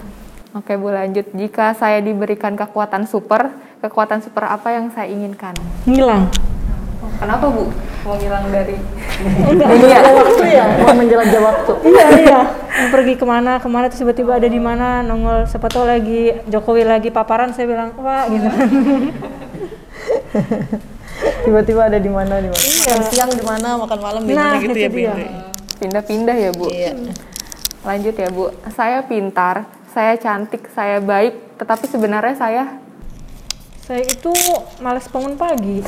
Oke 0.54 0.78
Bu, 0.78 0.94
lanjut. 0.94 1.26
Jika 1.34 1.74
saya 1.74 1.98
diberikan 1.98 2.54
kekuatan 2.54 3.10
super, 3.10 3.50
kekuatan 3.82 4.22
super 4.22 4.46
apa 4.46 4.78
yang 4.78 4.94
saya 4.94 5.10
inginkan? 5.10 5.58
ngilang 5.90 6.30
Kenapa 7.20 7.46
Bu? 7.48 7.72
Mau 8.04 8.20
ngilang 8.20 8.52
dari 8.52 8.76
menjelajah 9.48 10.12
waktu 10.12 10.44
ya? 10.52 10.66
Mau 10.84 10.96
menjelajah 10.96 11.42
waktu. 11.42 11.72
Iya 11.94 12.06
iya. 12.20 12.40
Mau 12.84 12.90
pergi 12.92 13.14
ke 13.16 13.26
mana? 13.26 13.52
Ke 13.62 13.68
mana 13.70 13.86
terus 13.88 14.02
tiba-tiba 14.04 14.36
ada 14.36 14.50
di 14.50 14.60
mana? 14.60 15.00
Nongol 15.06 15.46
siapa 15.48 15.70
tahu 15.72 15.86
lagi 15.88 16.34
Jokowi 16.50 16.84
lagi 16.84 17.10
paparan 17.14 17.54
saya 17.56 17.70
bilang 17.70 17.96
wah 18.02 18.28
gitu. 18.28 18.48
Tiba-tiba 21.44 21.88
ada 21.88 22.00
di 22.00 22.10
mana 22.12 22.40
di 22.42 22.50
mana? 22.50 22.64
Makan 22.64 23.02
siang 23.12 23.32
di 23.32 23.44
mana 23.46 23.68
makan 23.80 24.00
malam 24.02 24.22
di 24.26 24.34
mana 24.34 24.58
Nah, 24.58 24.60
gitu 24.60 24.76
itu 24.76 25.00
ya 25.06 25.16
pindah-pindah 25.80 26.36
ya 26.40 26.50
Bu? 26.56 26.68
iya. 26.72 26.92
Lanjut 27.84 28.16
ya 28.16 28.30
Bu. 28.32 28.48
Saya 28.72 29.04
pintar, 29.04 29.68
saya 29.92 30.16
cantik, 30.16 30.72
saya 30.72 31.04
baik, 31.04 31.60
tetapi 31.60 31.86
sebenarnya 31.88 32.36
saya 32.40 32.64
saya 33.84 34.00
itu 34.00 34.32
malas 34.80 35.12
bangun 35.12 35.36
pagi. 35.36 35.84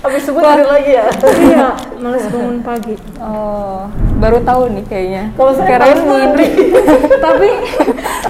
Habis 0.00 0.22
subuh 0.22 0.40
tidur 0.46 0.68
lagi 0.70 0.94
ya? 0.94 1.10
Iya 1.26 1.66
malas 1.98 2.24
bangun 2.30 2.62
pagi. 2.62 2.94
Oh, 3.18 3.90
baru 4.22 4.38
tahu 4.46 4.70
nih 4.78 4.84
kayaknya. 4.86 5.24
Kalau 5.34 5.52
saya 5.58 5.66
Kirain 5.74 5.98
tahu. 5.98 6.06
Bu 6.06 6.14
Indri. 6.22 6.46
tapi 7.26 7.48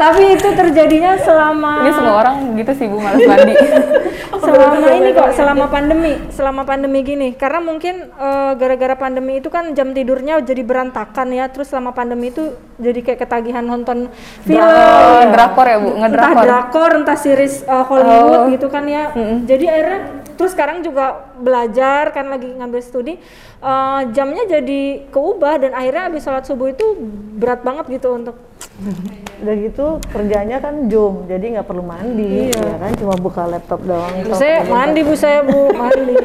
tapi 0.01 0.23
itu 0.33 0.49
terjadinya 0.49 1.13
selama 1.21 1.85
Ini 1.85 1.93
semua 1.93 2.15
orang 2.25 2.37
gitu 2.57 2.73
sih 2.73 2.87
Bu, 2.89 2.97
malas 3.05 3.21
mandi. 3.21 3.55
selama 4.41 4.89
ini 4.97 5.11
kok 5.13 5.31
selama 5.37 5.67
pandemi 5.69 6.13
selama 6.33 6.63
pandemi 6.65 6.99
gini. 7.05 7.29
Karena 7.37 7.61
mungkin 7.61 8.09
eh, 8.09 8.53
gara-gara 8.57 8.97
pandemi 8.97 9.45
itu 9.45 9.53
kan 9.53 9.77
jam 9.77 9.93
tidurnya 9.93 10.41
jadi 10.41 10.65
berantakan 10.65 11.37
ya. 11.37 11.53
Terus 11.53 11.69
selama 11.69 11.93
pandemi 11.93 12.33
itu 12.33 12.49
jadi 12.81 13.05
kayak 13.05 13.29
ketagihan 13.29 13.61
nonton 13.61 14.09
film. 14.49 14.65
Oh, 14.65 15.23
drakor 15.29 15.67
ya 15.69 15.77
Bu, 15.77 15.91
entah 16.01 16.09
ngedrakor. 16.09 16.43
drakor 16.49 16.91
entah 17.05 17.19
series 17.21 17.61
eh, 17.69 17.85
Hollywood 17.91 18.55
gitu 18.55 18.67
kan 18.71 18.87
ya. 18.87 19.11
Jadi 19.45 19.65
akhirnya 19.67 20.21
terus 20.41 20.57
sekarang 20.57 20.81
juga 20.81 21.29
belajar 21.37 22.17
kan 22.17 22.33
lagi 22.33 22.49
ngambil 22.49 22.81
studi 22.81 23.21
eh, 23.61 24.01
jamnya 24.17 24.49
jadi 24.49 25.13
keubah 25.13 25.61
dan 25.61 25.77
akhirnya 25.77 26.09
habis 26.09 26.25
sholat 26.25 26.49
subuh 26.49 26.73
itu 26.73 26.97
berat 27.37 27.61
banget 27.61 28.01
gitu 28.01 28.17
untuk 28.17 28.41
udah 29.45 29.57
gitu 29.57 29.87
kerjanya 30.09 30.61
kan 30.65 30.89
zoom 30.89 31.29
jadi 31.29 31.61
nggak 31.61 31.69
perlu 31.69 31.85
mandi 31.85 32.57
ya 32.57 32.77
kan? 32.81 32.93
Cuma 32.97 33.17
buka 33.21 33.45
laptop 33.49 33.85
doang. 33.85 34.13
Terus 34.25 34.41
saya 34.41 34.65
mandi 34.65 35.01
bu 35.05 35.15
saya 35.17 35.41
bu. 35.45 35.73
Mandi. 35.81 36.17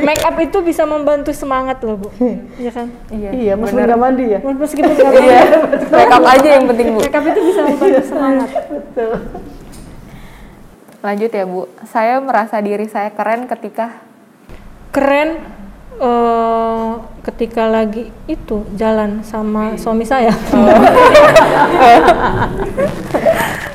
Make 0.00 0.24
up 0.24 0.36
itu 0.40 0.58
bisa 0.64 0.84
membantu 0.84 1.32
semangat 1.32 1.80
loh 1.84 1.96
bu. 2.00 2.08
Iya. 2.56 2.72
Kan? 2.72 2.88
Iya. 3.12 3.30
iya. 3.32 3.52
meskipun 3.56 3.84
nggak 3.84 4.00
mandi 4.00 4.24
ya. 4.32 4.38
Meskipun 4.40 4.92
nggak 4.92 5.12
Iya. 5.24 5.40
Make 5.92 6.12
up 6.12 6.24
aja 6.24 6.48
yang 6.56 6.64
penting 6.68 6.86
Bu. 6.92 7.00
make 7.04 7.16
up 7.16 7.24
itu 7.24 7.40
bisa 7.52 7.60
membantu 7.64 8.02
semangat. 8.04 8.48
Betul 8.76 9.12
Lanjut 11.04 11.28
ya 11.36 11.44
Bu. 11.44 11.68
Saya 11.84 12.16
merasa 12.16 12.56
diri 12.64 12.88
saya 12.88 13.12
keren 13.12 13.44
ketika 13.44 13.92
keren 14.88 15.36
eh, 16.00 16.90
ketika 17.28 17.68
lagi 17.68 18.08
itu 18.24 18.64
jalan 18.72 19.20
sama 19.20 19.76
suami 19.76 20.08
saya. 20.08 20.32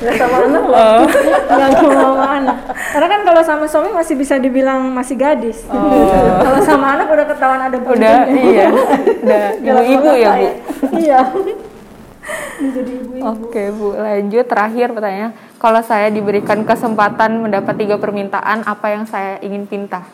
Nggak 0.00 0.16
sama 0.18 0.36
anak 0.42 0.64
loh. 0.66 1.06
Nggak 1.46 1.70
sama 1.78 2.26
anak. 2.34 2.56
Karena 2.98 3.06
kan 3.06 3.20
kalau 3.22 3.42
sama 3.46 3.64
suami 3.70 3.94
masih 3.94 4.18
bisa 4.18 4.34
dibilang 4.42 4.90
masih 4.90 5.14
gadis. 5.14 5.62
Kalau 6.42 6.58
sama 6.66 6.98
anak 6.98 7.14
udah 7.14 7.26
ketahuan 7.30 7.62
ada 7.62 7.78
udah 7.78 8.26
iya, 8.26 8.66
udah 9.22 9.44
ibu-ibu 9.54 10.10
ya 10.18 10.30
Bu. 10.34 10.50
iya 10.98 11.20
Oke 13.24 13.72
Bu, 13.72 13.96
lanjut 13.96 14.44
terakhir 14.44 14.92
pertanyaan. 14.92 15.32
Kalau 15.56 15.80
saya 15.80 16.12
diberikan 16.12 16.64
kesempatan 16.68 17.40
mendapat 17.40 17.76
tiga 17.80 17.96
permintaan, 17.96 18.64
apa 18.68 18.86
yang 18.92 19.04
saya 19.08 19.40
ingin 19.40 19.64
pinta? 19.64 20.04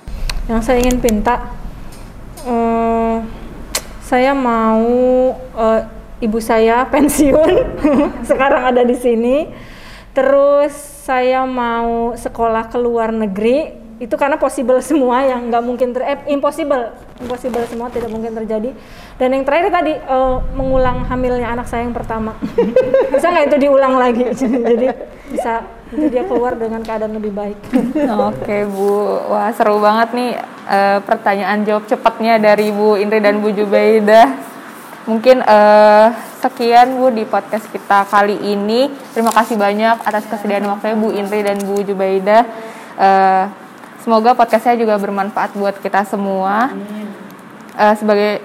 yang 0.47 0.63
saya 0.63 0.79
ingin 0.79 1.03
pinta 1.03 1.43
eh, 2.47 3.19
saya 4.07 4.31
mau 4.31 4.87
eh, 5.35 5.83
ibu 6.23 6.39
saya 6.39 6.87
pensiun. 6.95 7.51
Sekarang 8.31 8.71
ada 8.71 8.87
di 8.87 8.95
sini. 8.95 9.51
Terus 10.15 10.73
saya 11.05 11.45
mau 11.45 12.17
sekolah 12.17 12.73
ke 12.73 12.79
luar 12.79 13.13
negeri. 13.13 13.85
Itu 13.99 14.15
karena 14.15 14.39
possible 14.39 14.79
semua 14.81 15.25
yang 15.27 15.51
nggak 15.51 15.65
mungkin 15.65 15.91
ter 15.93 16.07
eh, 16.07 16.21
impossible 16.31 16.95
impossible 17.21 17.65
semua 17.69 17.89
tidak 17.89 18.11
mungkin 18.13 18.33
terjadi 18.37 18.71
dan 19.17 19.29
yang 19.33 19.45
terakhir 19.45 19.73
tadi 19.73 19.93
eh, 19.97 20.37
mengulang 20.53 21.05
hamilnya 21.09 21.53
anak 21.53 21.67
saya 21.67 21.85
yang 21.85 21.97
pertama 21.97 22.37
bisa 23.15 23.27
nggak 23.33 23.47
itu 23.53 23.57
diulang 23.69 23.95
lagi 23.97 24.25
jadi 24.71 24.87
bisa 25.31 25.65
jadi 25.87 26.07
dia 26.11 26.25
keluar 26.27 26.59
dengan 26.59 26.83
keadaan 26.83 27.15
lebih 27.15 27.31
baik 27.31 27.59
Oke 28.31 28.67
Bu, 28.67 29.23
wah 29.31 29.51
seru 29.55 29.79
banget 29.79 30.09
nih 30.15 30.31
eh, 30.67 30.99
pertanyaan 31.03 31.63
jawab 31.63 31.87
cepatnya 31.87 32.43
dari 32.43 32.75
Bu 32.75 32.99
Indri 32.99 33.23
dan 33.23 33.39
Bu 33.39 33.55
Jubaidah. 33.55 34.27
Mungkin 35.07 35.47
eh, 35.47 36.07
sekian 36.43 36.99
Bu 36.99 37.15
di 37.15 37.23
podcast 37.23 37.71
kita 37.71 38.03
kali 38.11 38.35
ini. 38.51 38.91
Terima 39.15 39.31
kasih 39.31 39.55
banyak 39.55 40.03
atas 40.03 40.27
kesediaan 40.27 40.67
waktunya 40.67 40.97
Bu 40.99 41.09
Indri 41.15 41.47
dan 41.47 41.63
Bu 41.63 41.83
Jubaidah. 41.83 42.43
Uh, 42.97 43.45
semoga 44.07 44.39
podcastnya 44.39 44.79
juga 44.79 44.95
bermanfaat 45.03 45.59
buat 45.59 45.83
kita 45.83 46.07
semua. 46.07 46.71
Uh, 47.75 47.95
sebagai 47.99 48.39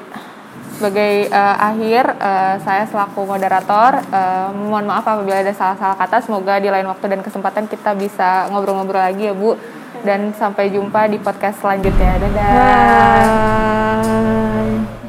sebagai 0.81 1.29
uh, 1.29 1.55
akhir 1.61 2.17
uh, 2.17 2.57
saya 2.65 2.89
selaku 2.89 3.21
moderator 3.29 4.01
uh, 4.09 4.49
mohon 4.49 4.89
maaf 4.89 5.05
apabila 5.05 5.37
ada 5.37 5.53
salah-salah 5.53 5.93
kata. 6.01 6.25
Semoga 6.25 6.57
di 6.57 6.73
lain 6.73 6.89
waktu 6.89 7.05
dan 7.13 7.21
kesempatan 7.21 7.69
kita 7.69 7.93
bisa 7.93 8.49
ngobrol-ngobrol 8.49 9.05
lagi 9.05 9.29
ya 9.29 9.37
Bu. 9.37 9.53
Dan 10.01 10.33
sampai 10.33 10.73
jumpa 10.73 11.05
di 11.13 11.21
podcast 11.21 11.61
selanjutnya. 11.61 12.17
Dadah. 12.17 12.49
Bye. 14.01 15.00